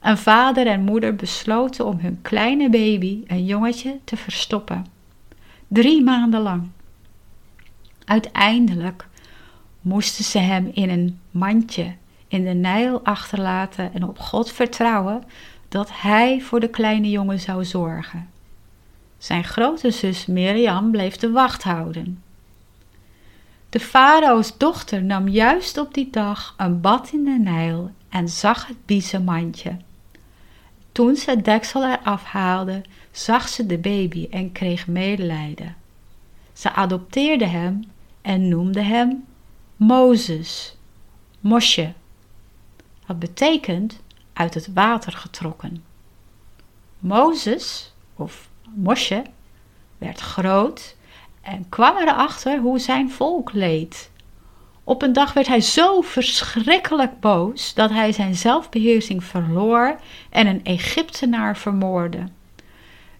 [0.00, 4.86] En vader en moeder besloten om hun kleine baby, een jongetje, te verstoppen.
[5.68, 6.68] Drie maanden lang.
[8.04, 9.06] Uiteindelijk
[9.80, 11.94] moesten ze hem in een mandje
[12.28, 15.24] in de Nijl achterlaten en op God vertrouwen
[15.68, 18.30] dat hij voor de kleine jongen zou zorgen.
[19.18, 22.22] Zijn grote zus Mirjam bleef de wacht houden.
[23.68, 28.66] De farao's dochter nam juist op die dag een bad in de Nijl en zag
[28.66, 29.76] het biezenmandje.
[30.92, 35.76] Toen ze het deksel eraf haalde, zag ze de baby en kreeg medelijden.
[36.52, 37.84] Ze adopteerde hem
[38.22, 39.24] en noemde hem
[39.76, 40.76] Mozes,
[41.40, 41.92] Mosje.
[43.06, 45.84] Wat betekent uit het water getrokken.
[46.98, 49.22] Mozes, of Mosje,
[49.98, 50.96] werd groot
[51.40, 54.10] en kwam erachter hoe zijn volk leed.
[54.84, 60.64] Op een dag werd hij zo verschrikkelijk boos dat hij zijn zelfbeheersing verloor en een
[60.64, 62.28] Egyptenaar vermoordde.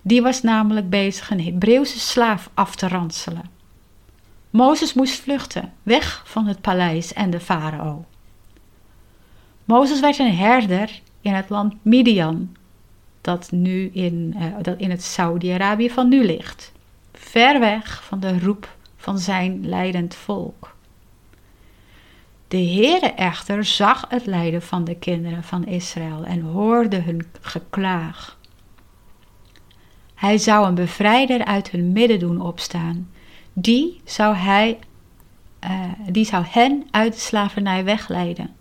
[0.03, 3.51] Die was namelijk bezig een Hebreeuwse slaaf af te ranselen.
[4.51, 8.05] Mozes moest vluchten, weg van het paleis en de farao.
[9.65, 12.57] Mozes werd een herder in het land Midian,
[13.21, 16.73] dat nu in, uh, dat in het Saudi-Arabië van nu ligt,
[17.13, 20.77] ver weg van de roep van zijn leidend volk.
[22.49, 28.39] De Heere echter zag het lijden van de kinderen van Israël en hoorde hun geklaag.
[30.15, 33.11] Hij zou een bevrijder uit hun midden doen opstaan.
[33.53, 34.79] Die zou, hij,
[35.65, 38.55] uh, die zou hen uit de slavernij wegleiden.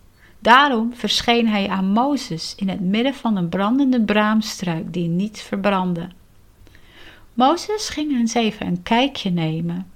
[0.44, 6.08] Daarom verscheen hij aan Mozes in het midden van een brandende braamstruik die niet verbrandde.
[7.34, 9.92] Mozes ging eens even een kijkje nemen.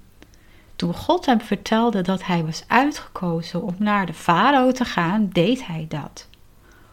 [0.76, 5.66] Toen God hem vertelde dat hij was uitgekozen om naar de farao te gaan, deed
[5.66, 6.28] hij dat.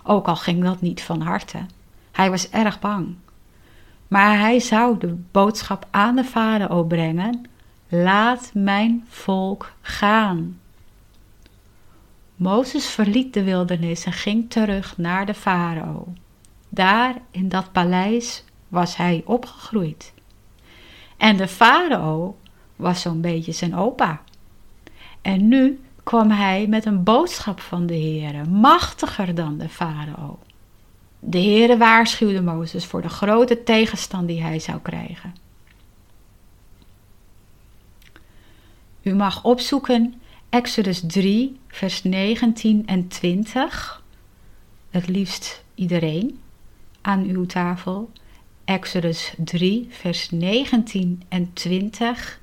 [0.04, 1.66] Ook al ging dat niet van harte.
[2.12, 3.16] Hij was erg bang.
[4.08, 7.46] Maar hij zou de boodschap aan de farao brengen:
[7.88, 10.60] Laat mijn volk gaan.
[12.36, 16.14] Mozes verliet de wildernis en ging terug naar de farao.
[16.70, 20.14] Daar in dat paleis was hij opgegroeid.
[21.18, 22.38] En de farao
[22.76, 24.22] was zo'n beetje zijn opa.
[25.22, 30.40] En nu kwam hij met een boodschap van de Heere, machtiger dan de farao.
[31.20, 35.36] De Heere waarschuwde Mozes voor de grote tegenstand die hij zou krijgen.
[39.02, 40.22] U mag opzoeken
[40.56, 44.04] Exodus 3, vers 19 en 20.
[44.90, 46.40] Het liefst iedereen
[47.02, 48.12] aan uw tafel.
[48.66, 52.40] Exodus 3, vers 19 en 20.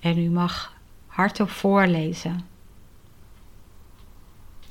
[0.00, 2.46] En u mag hardop voorlezen.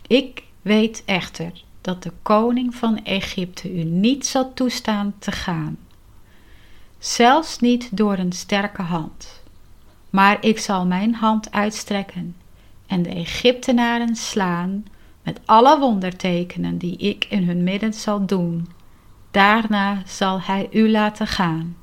[0.08, 5.78] Ik weet echter dat de koning van Egypte u niet zal toestaan te gaan,
[6.98, 9.43] zelfs niet door een sterke hand.
[10.14, 12.36] Maar ik zal mijn hand uitstrekken
[12.88, 14.86] en de Egyptenaren slaan
[15.24, 18.68] met alle wondertekenen die ik in hun midden zal doen.
[19.32, 21.78] Daarna zal hij u laten gaan.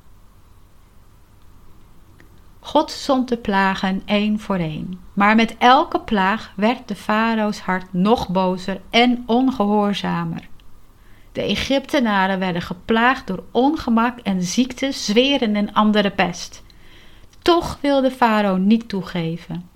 [2.59, 7.93] God zond de plagen één voor één, maar met elke plaag werd de farao's hart
[7.93, 10.47] nog bozer en ongehoorzamer.
[11.31, 16.63] De Egyptenaren werden geplaagd door ongemak en ziekte, zweren en andere pest.
[17.41, 19.69] Toch wilde farao niet toegeven.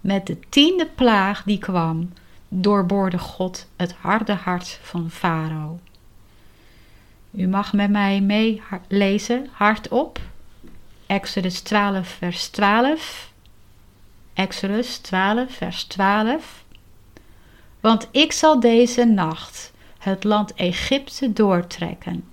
[0.00, 2.12] Met de tiende plaag die kwam,
[2.48, 5.80] doorboorde God het harde hart van farao.
[7.30, 10.20] U mag met mij meelezen, hardop.
[11.06, 13.32] Exodus 12, vers 12.
[14.34, 16.64] Exodus 12, vers 12.
[17.80, 22.24] Want ik zal deze nacht het land Egypte doortrekken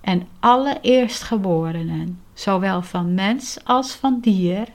[0.00, 4.68] en alle eerstgeborenen, zowel van mens als van dier,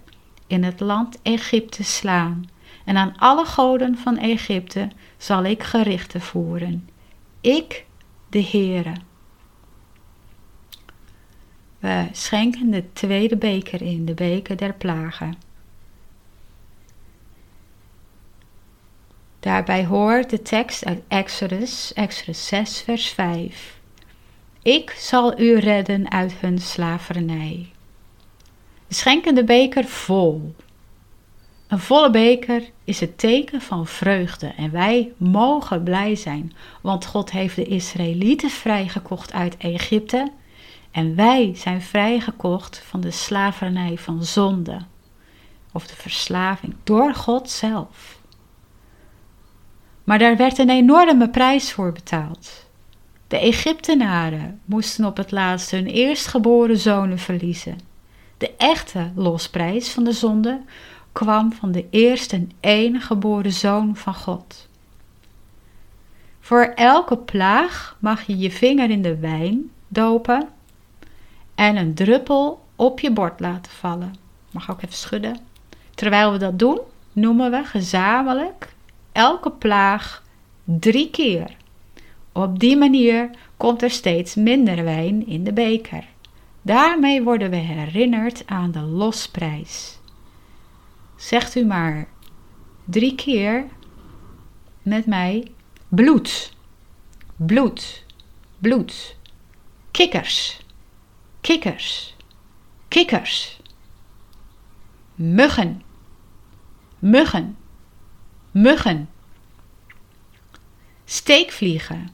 [0.47, 2.49] in het land Egypte slaan.
[2.85, 6.89] En aan alle goden van Egypte zal ik gerichten voeren.
[7.41, 7.85] Ik,
[8.29, 8.93] de Heere.
[11.79, 15.37] We schenken de tweede beker in, de beker der plagen.
[19.39, 23.78] Daarbij hoort de tekst uit Exodus, Exodus 6, vers 5.
[24.69, 27.71] Ik zal u redden uit hun slavernij.
[29.33, 30.55] De beker vol.
[31.67, 37.31] Een volle beker is het teken van vreugde en wij mogen blij zijn, want God
[37.31, 40.31] heeft de Israëlieten vrijgekocht uit Egypte
[40.91, 44.79] en wij zijn vrijgekocht van de slavernij van zonde
[45.71, 48.19] of de verslaving door God zelf.
[50.03, 52.68] Maar daar werd een enorme prijs voor betaald.
[53.29, 57.77] De Egyptenaren moesten op het laatst hun eerstgeboren zonen verliezen.
[58.37, 60.61] De echte losprijs van de zonde
[61.11, 64.67] kwam van de eerste en enige geboren zoon van God.
[66.39, 70.49] Voor elke plaag mag je je vinger in de wijn dopen
[71.55, 74.15] en een druppel op je bord laten vallen.
[74.51, 75.37] Mag ook even schudden.
[75.95, 76.79] Terwijl we dat doen,
[77.13, 78.73] noemen we gezamenlijk
[79.11, 80.23] elke plaag
[80.63, 81.57] drie keer.
[82.31, 86.07] Op die manier komt er steeds minder wijn in de beker.
[86.61, 89.99] Daarmee worden we herinnerd aan de losprijs.
[91.15, 92.07] Zegt u maar
[92.85, 93.65] drie keer
[94.81, 95.51] met mij
[95.87, 96.53] bloed,
[97.35, 98.05] bloed,
[98.57, 99.15] bloed,
[99.91, 100.59] kikkers,
[101.41, 102.15] kikkers,
[102.87, 103.59] kikkers,
[105.15, 105.81] muggen,
[106.99, 107.57] muggen,
[108.51, 109.09] muggen,
[111.05, 112.09] steekvliegen,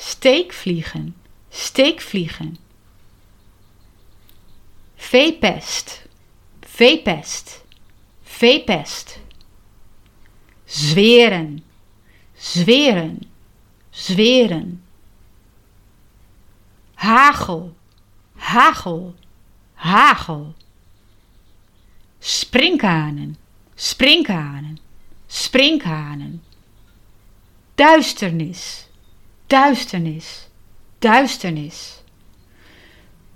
[0.00, 1.16] steekvliegen,
[1.50, 2.56] steekvliegen.
[4.94, 6.02] Veepest,
[6.60, 7.64] veepest,
[8.22, 9.18] veepest.
[10.64, 11.64] Zweren,
[12.36, 13.18] zweren,
[13.90, 14.84] zweren.
[16.94, 17.74] Hagel,
[18.36, 19.14] hagel,
[19.74, 20.54] hagel.
[22.18, 23.36] Sprinkhanen,
[23.74, 24.78] sprinkhanen,
[25.26, 26.42] sprinkhanen.
[27.74, 28.89] Duisternis,
[29.50, 30.48] duisternis,
[30.98, 32.02] duisternis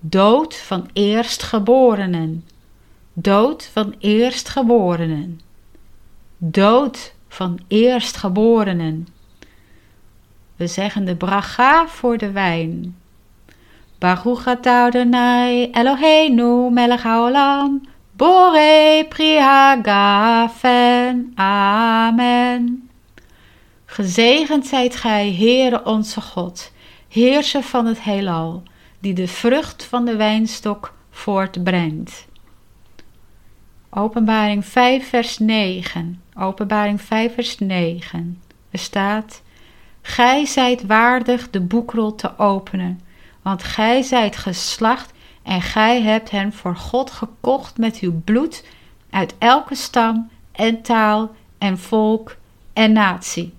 [0.01, 2.45] Dood van eerstgeborenen.
[3.13, 5.41] Dood van eerstgeborenen.
[6.37, 9.09] Dood van eerstgeborenen.
[10.57, 12.97] We zeggen de bracha voor de wijn.
[13.99, 17.81] Baruch atah Adonai Eloheinu melech haolam
[18.17, 21.33] Bore pri hagafen.
[21.35, 22.84] Amen.
[23.95, 26.73] Gezegend zijt gij, Heere onze God,
[27.09, 28.63] heerser van het heelal
[28.99, 32.27] die de vrucht van de wijnstok voortbrengt.
[33.91, 36.23] Openbaring 5, vers 9.
[36.39, 38.43] Openbaring 5, vers 9.
[38.71, 39.43] Er staat:
[40.03, 43.01] Gij zijt waardig de boekrol te openen,
[43.43, 48.65] want gij zijt geslacht en gij hebt hen voor God gekocht met uw bloed
[49.11, 52.37] uit elke stam en taal en volk
[52.73, 53.55] en natie.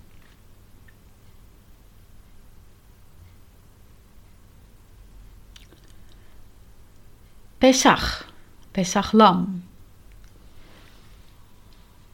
[7.65, 8.25] Pesach,
[8.71, 9.63] Pesach lam.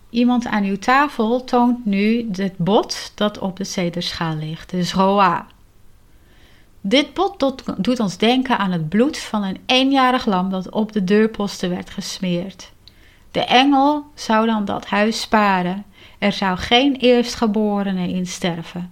[0.09, 5.47] Iemand aan uw tafel toont nu het bot dat op de cederschaal ligt, de zroa.
[6.81, 11.03] Dit bot doet ons denken aan het bloed van een eenjarig lam dat op de
[11.03, 12.71] deurposten werd gesmeerd.
[13.31, 15.85] De engel zou dan dat huis sparen.
[16.19, 18.91] Er zou geen eerstgeborene in sterven.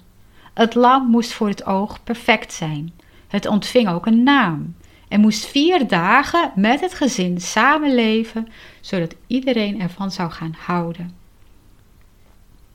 [0.53, 2.93] Het lam moest voor het oog perfect zijn.
[3.27, 4.75] Het ontving ook een naam
[5.09, 8.47] en moest vier dagen met het gezin samenleven,
[8.81, 11.15] zodat iedereen ervan zou gaan houden.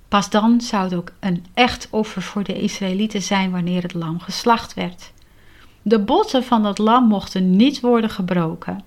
[0.09, 4.20] Pas dan zou het ook een echt offer voor de Israëlieten zijn wanneer het lam
[4.20, 5.12] geslacht werd.
[5.82, 8.85] De botten van dat lam mochten niet worden gebroken.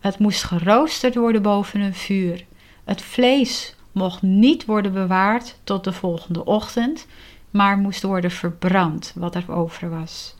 [0.00, 2.44] Het moest geroosterd worden boven een vuur.
[2.84, 7.06] Het vlees mocht niet worden bewaard tot de volgende ochtend,
[7.50, 10.34] maar moest worden verbrand wat er over was.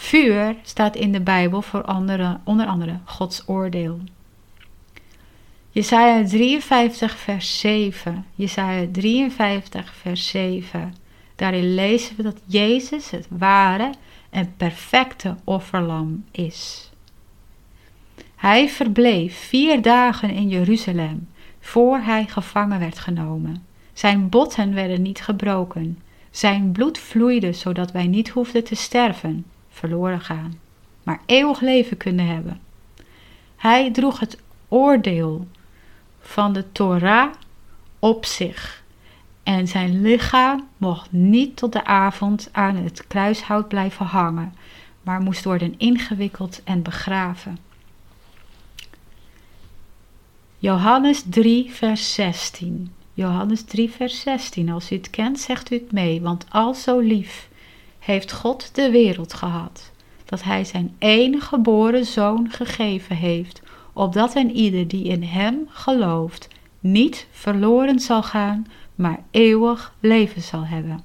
[0.00, 1.84] Vuur staat in de Bijbel voor
[2.44, 4.00] onder andere Gods oordeel.
[5.70, 8.26] Jesaja 53 vers 7.
[8.34, 10.94] Jesaja 53 vers 7.
[11.36, 13.92] Daarin lezen we dat Jezus het ware
[14.30, 16.90] en perfecte offerlam is.
[18.36, 21.28] Hij verbleef vier dagen in Jeruzalem
[21.60, 23.66] voor hij gevangen werd genomen.
[23.92, 25.98] Zijn botten werden niet gebroken.
[26.30, 29.44] Zijn bloed vloeide zodat wij niet hoefden te sterven,
[29.80, 30.58] verloren gaan,
[31.02, 32.60] maar eeuwig leven kunnen hebben.
[33.56, 35.46] Hij droeg het oordeel
[36.20, 37.32] van de Torah
[37.98, 38.82] op zich.
[39.42, 44.54] En zijn lichaam mocht niet tot de avond aan het kruishout blijven hangen,
[45.02, 47.58] maar moest worden ingewikkeld en begraven.
[50.58, 52.92] Johannes 3, vers 16.
[53.14, 54.70] Johannes 3, vers 16.
[54.70, 57.48] Als u het kent, zegt u het mee, want al zo lief
[58.00, 59.90] heeft God de wereld gehad,
[60.24, 66.48] dat Hij zijn enige geboren zoon gegeven heeft, opdat een ieder die in Hem gelooft
[66.80, 71.04] niet verloren zal gaan, maar eeuwig leven zal hebben.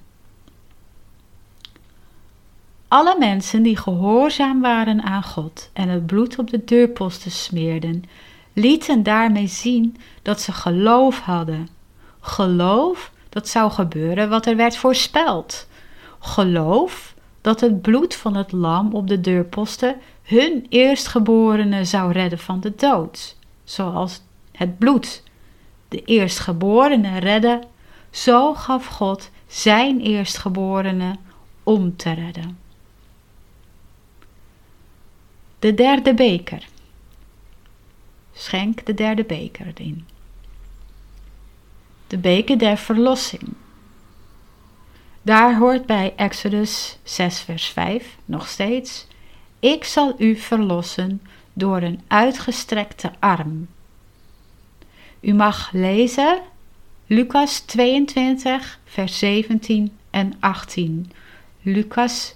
[2.88, 8.04] Alle mensen die gehoorzaam waren aan God en het bloed op de deurposten smeerden,
[8.54, 11.68] lieten daarmee zien dat ze geloof hadden.
[12.20, 15.68] Geloof dat zou gebeuren wat er werd voorspeld.
[16.26, 22.60] Geloof dat het bloed van het lam op de deurposten hun eerstgeborene zou redden van
[22.60, 23.38] de dood.
[23.64, 24.22] Zoals
[24.52, 25.24] het bloed
[25.88, 27.64] de eerstgeborene redde,
[28.10, 31.16] zo gaf God zijn eerstgeborene
[31.64, 32.58] om te redden.
[35.60, 36.68] De derde beker.
[38.34, 40.08] Schenk de derde beker in.
[42.08, 43.54] De beker der verlossing.
[45.26, 49.08] Daar hoort bij Exodus 6, vers 5 nog steeds:
[49.60, 51.22] Ik zal u verlossen
[51.54, 53.68] door een uitgestrekte arm.
[55.20, 56.42] U mag lezen
[57.08, 61.12] Lucas 22, vers 17 en 18.
[61.62, 62.36] Lucas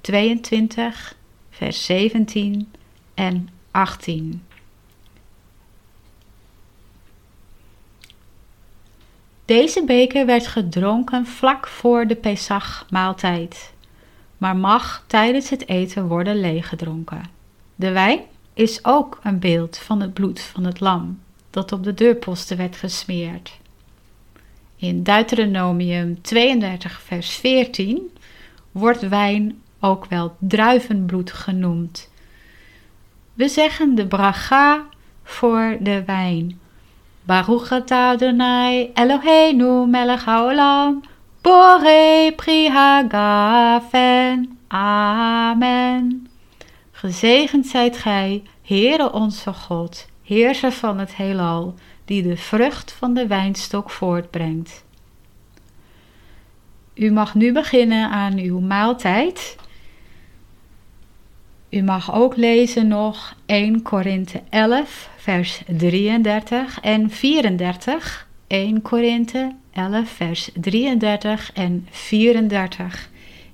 [0.00, 1.16] 22,
[1.50, 2.72] vers 17
[3.14, 4.42] en 18.
[9.44, 13.72] Deze beker werd gedronken vlak voor de Pesach-maaltijd,
[14.38, 17.22] maar mag tijdens het eten worden leeggedronken.
[17.74, 18.20] De wijn
[18.54, 21.20] is ook een beeld van het bloed van het lam
[21.50, 23.58] dat op de deurposten werd gesmeerd.
[24.76, 28.10] In Deuteronomium 32, vers 14
[28.72, 32.10] wordt wijn ook wel druivenbloed genoemd.
[33.34, 34.84] We zeggen de bracha
[35.22, 36.60] voor de wijn.
[37.26, 41.02] Baruch atah Adonai Eloheinu melech haolam
[41.42, 44.58] Bore pri hagafen.
[44.68, 46.28] Amen.
[46.92, 53.26] Gezegend zijt gij, Heere onze God, heerser van het heelal, die de vrucht van de
[53.26, 54.84] wijnstok voortbrengt.
[56.94, 59.56] U mag nu beginnen aan uw maaltijd.
[61.74, 68.28] U mag ook lezen nog 1 Korinthe 11, vers 33 en 34.
[68.46, 73.10] 1 Korinthe 11, vers 33 en 34.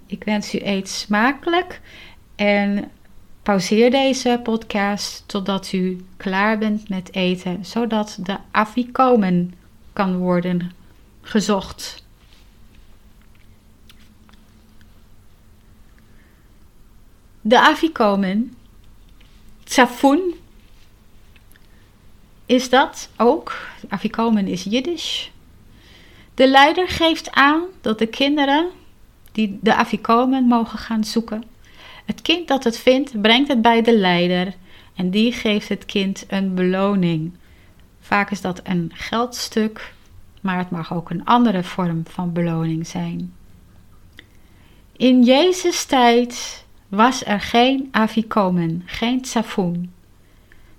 [0.07, 1.81] Ik wens u eet smakelijk
[2.37, 2.91] en
[3.43, 9.55] Pauzeer deze podcast totdat u klaar bent met eten, zodat de afikomen
[9.93, 10.73] kan worden
[11.21, 12.05] gezocht.
[17.41, 18.55] De afikomen,
[19.65, 20.35] tsafun,
[22.47, 23.57] is dat ook.
[23.89, 25.31] Afikomen is Jiddisch.
[26.35, 28.69] De leider geeft aan dat de kinderen
[29.33, 31.45] die de afikomen mogen gaan zoeken
[32.11, 34.55] het kind dat het vindt, brengt het bij de leider.
[34.95, 37.33] En die geeft het kind een beloning.
[38.01, 39.95] Vaak is dat een geldstuk,
[40.41, 43.35] maar het mag ook een andere vorm van beloning zijn.
[44.97, 49.93] In Jezus' tijd was er geen afikomen, geen tsafoen.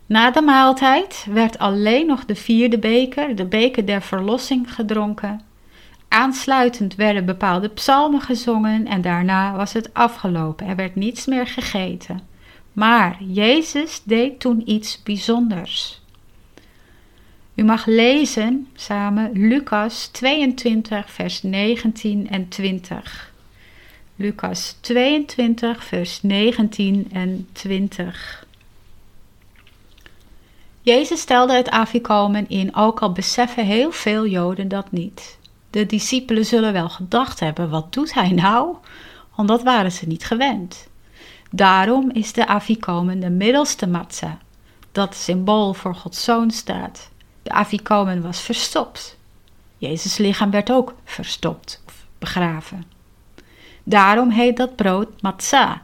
[0.05, 5.41] Na de maaltijd werd alleen nog de vierde beker, de beker der verlossing, gedronken.
[6.07, 10.67] Aansluitend werden bepaalde psalmen gezongen en daarna was het afgelopen.
[10.67, 12.19] Er werd niets meer gegeten.
[12.73, 16.01] Maar Jezus deed toen iets bijzonders.
[17.55, 23.30] U mag lezen samen Lucas 22, vers 19 en 20.
[24.15, 28.45] Lucas 22, vers 19 en 20.
[30.81, 35.37] Jezus stelde het afikomen in, ook al beseffen heel veel Joden dat niet.
[35.69, 38.75] De discipelen zullen wel gedacht hebben: wat doet hij nou?
[39.35, 40.87] Want dat waren ze niet gewend.
[41.51, 44.33] Daarom is de afikomen de middelste matzah,
[44.91, 47.09] dat symbool voor Gods zoon staat.
[47.43, 49.17] De afikomen was verstopt.
[49.77, 52.90] Jezus' lichaam werd ook verstopt of begraven.
[53.83, 55.75] Daarom heet dat brood matzah,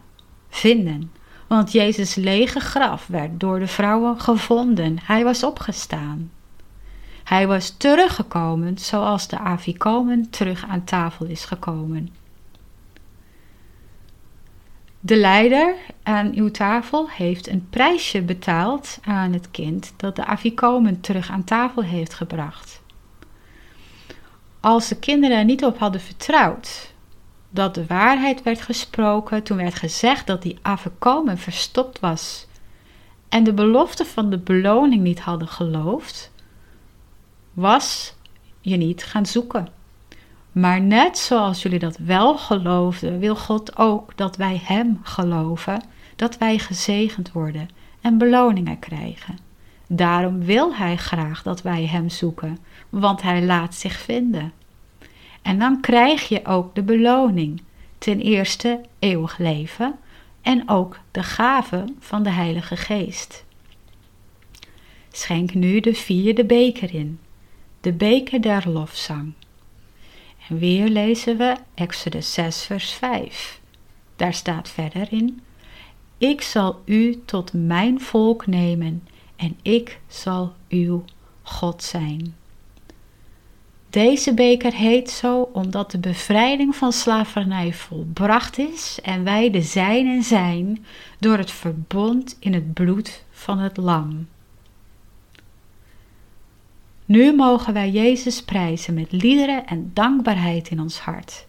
[0.50, 1.12] vinden.
[1.48, 4.98] Want Jezus' lege graf werd door de vrouwen gevonden.
[5.04, 6.32] Hij was opgestaan.
[7.24, 12.10] Hij was teruggekomen zoals de afikomen terug aan tafel is gekomen.
[15.00, 21.02] De leider aan uw tafel heeft een prijsje betaald aan het kind dat de afikomen
[21.02, 22.82] terug aan tafel heeft gebracht.
[24.60, 26.94] Als de kinderen er niet op hadden vertrouwd
[27.50, 32.48] dat de waarheid werd gesproken, toen werd gezegd dat die afikomen verstopt was
[33.30, 36.32] en de belofte van de beloning niet hadden geloofd,
[37.54, 38.14] was
[38.62, 39.68] je niet gaan zoeken.
[40.52, 45.84] Maar net zoals jullie dat wel geloofden, wil God ook dat wij Hem geloven,
[46.16, 47.70] dat wij gezegend worden
[48.02, 49.38] en beloningen krijgen.
[49.88, 52.58] Daarom wil Hij graag dat wij Hem zoeken,
[52.90, 54.52] want Hij laat zich vinden.
[55.42, 57.62] En dan krijg je ook de beloning.
[57.98, 60.00] Ten eerste eeuwig leven
[60.42, 63.46] en ook de gave van de Heilige Geest.
[65.12, 67.20] Schenk nu de vierde beker in,
[67.82, 69.34] de beker der lofzang.
[70.50, 73.60] En weer lezen we Exodus 6, vers 5.
[74.16, 75.42] Daar staat verder in:
[76.18, 81.06] Ik zal u tot mijn volk nemen en ik zal uw
[81.42, 82.36] God zijn.
[83.98, 90.24] Deze beker heet zo omdat de bevrijding van slavernij volbracht is en wij de zijnen
[90.24, 90.86] zijn
[91.20, 94.28] door het verbond in het bloed van het lam.
[97.06, 101.46] Nu mogen wij Jezus prijzen met liederen en dankbaarheid in ons hart.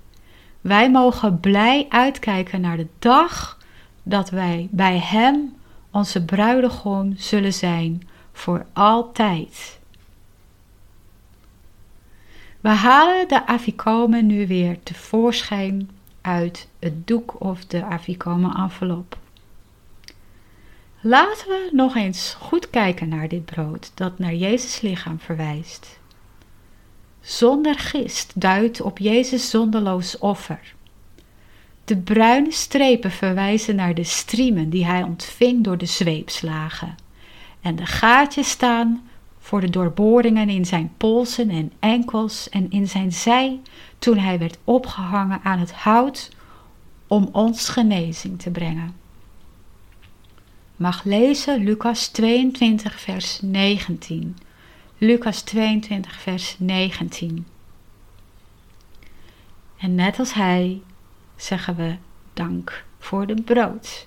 [0.61, 3.59] Wij mogen blij uitkijken naar de dag
[4.03, 5.55] dat wij bij Hem,
[5.91, 9.78] onze bruidegom, zullen zijn voor altijd.
[12.61, 15.91] We halen de afikomen nu weer tevoorschijn
[16.21, 19.19] uit het doek of de afikomen envelop.
[21.01, 25.99] Laten we nog eens goed kijken naar dit brood dat naar Jezus lichaam verwijst.
[27.21, 30.75] Zonder gist duidt op Jezus zonderloos offer.
[31.85, 36.97] De bruine strepen verwijzen naar de striemen die hij ontving door de zweepslagen.
[37.61, 39.09] En de gaatjes staan
[39.49, 43.61] voor de doorboringen in zijn polsen en enkels en in zijn zij
[43.99, 46.31] toen hij werd opgehangen aan het hout
[47.07, 49.07] om ons genezing te brengen
[50.79, 54.37] mag lezen Lucas 22, vers 19.
[54.99, 57.47] Lucas 22, vers 19.
[59.79, 60.83] En net als hij
[61.37, 61.97] zeggen we
[62.35, 64.07] dank voor de brood.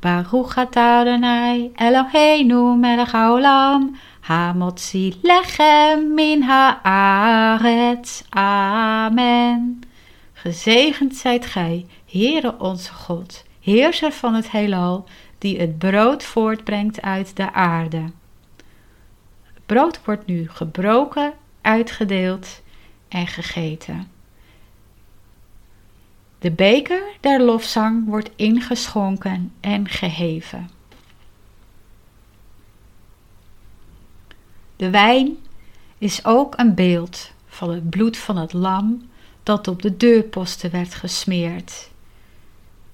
[0.00, 8.22] Baruch atah Adonai Eloheinu melech haolam hamotzi lechem min haaretz.
[8.30, 9.80] Amen.
[10.32, 15.04] Gezegend zijt gij, Heere onze God, heerser van het heelal,
[15.38, 18.02] die het brood voortbrengt uit de aarde.
[19.54, 22.62] Het brood wordt nu gebroken, uitgedeeld
[23.08, 24.10] en gegeten.
[26.38, 30.71] De beker der lofzang wordt ingeschonken en geheven.
[34.76, 35.36] De wijn
[35.98, 39.10] is ook een beeld van het bloed van het lam
[39.42, 41.90] dat op de deurposten werd gesmeerd.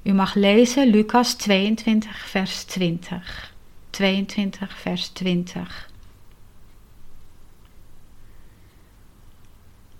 [0.02, 3.54] U mag lezen Lucas 22, vers 20.
[3.90, 5.88] 22, vers 20.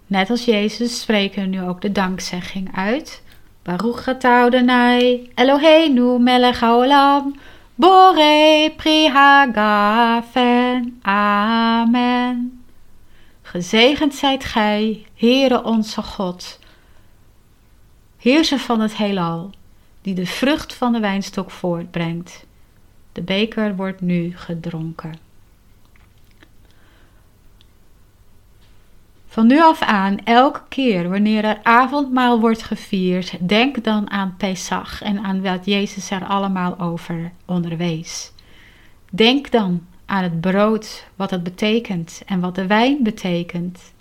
[0.07, 3.22] Net als Jezus spreken nu ook de dankzegging uit.
[3.62, 7.37] Baruch atah Adonai, Eloheinu melech haolam,
[7.79, 10.99] Bore prihagafen.
[11.03, 12.62] Amen.
[13.43, 16.59] Gezegend zijt gij, Heere onze God,
[18.16, 19.51] heerser van het heelal,
[20.03, 22.47] die de vrucht van de wijnstok voortbrengt.
[23.12, 25.28] De beker wordt nu gedronken.
[29.31, 35.03] Van nu af aan, elke keer wanneer er avondmaal wordt gevierd, denk dan aan Pesach
[35.03, 38.33] en aan wat Jezus er allemaal over onderwees.
[39.11, 43.93] Denk dan aan het brood, wat het betekent en wat de wijn betekent.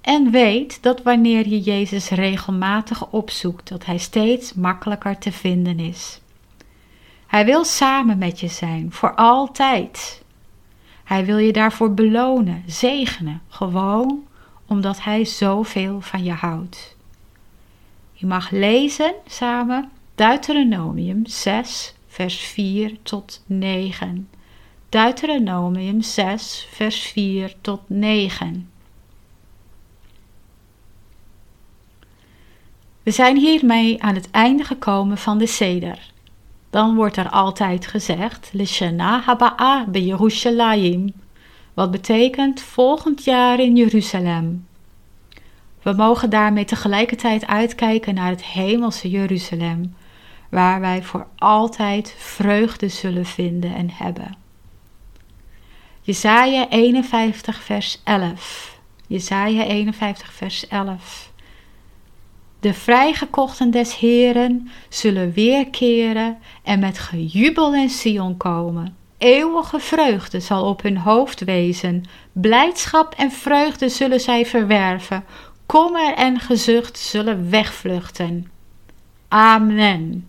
[0.00, 6.20] En weet dat wanneer je Jezus regelmatig opzoekt, dat Hij steeds makkelijker te vinden is.
[7.26, 10.24] Hij wil samen met je zijn, voor altijd.
[11.04, 14.25] Hij wil je daarvoor belonen, zegenen, gewoon
[14.66, 16.96] omdat Hij zoveel van je houdt.
[18.12, 24.28] Je mag lezen samen Deuteronomium 6, vers 4 tot 9.
[24.88, 28.70] Deuteronomium 6, vers 4 tot 9.
[33.02, 36.10] We zijn hiermee aan het einde gekomen van de seder.
[36.70, 41.12] Dan wordt er altijd gezegd, Lishana haba'a Yerushalayim,
[41.76, 44.66] wat betekent volgend jaar in Jeruzalem.
[45.82, 49.94] We mogen daarmee tegelijkertijd uitkijken naar het hemelse Jeruzalem,
[50.50, 54.36] waar wij voor altijd vreugde zullen vinden en hebben.
[56.00, 58.78] Jesaja 51 vers 11.
[59.06, 61.32] Jesaja 51 vers 11.
[62.60, 68.96] De vrijgekochten des Heren zullen weerkeren en met gejubel in Sion komen.
[69.18, 75.24] Eeuwige vreugde zal op hun hoofd wezen, blijdschap en vreugde zullen zij verwerven,
[75.66, 78.50] kommer en gezucht zullen wegvluchten.
[79.28, 80.28] Amen.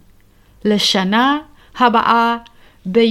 [0.62, 2.44] Leshana haba'a
[2.82, 3.10] be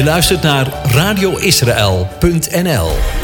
[0.00, 3.19] Je luistert naar radioisrael.nl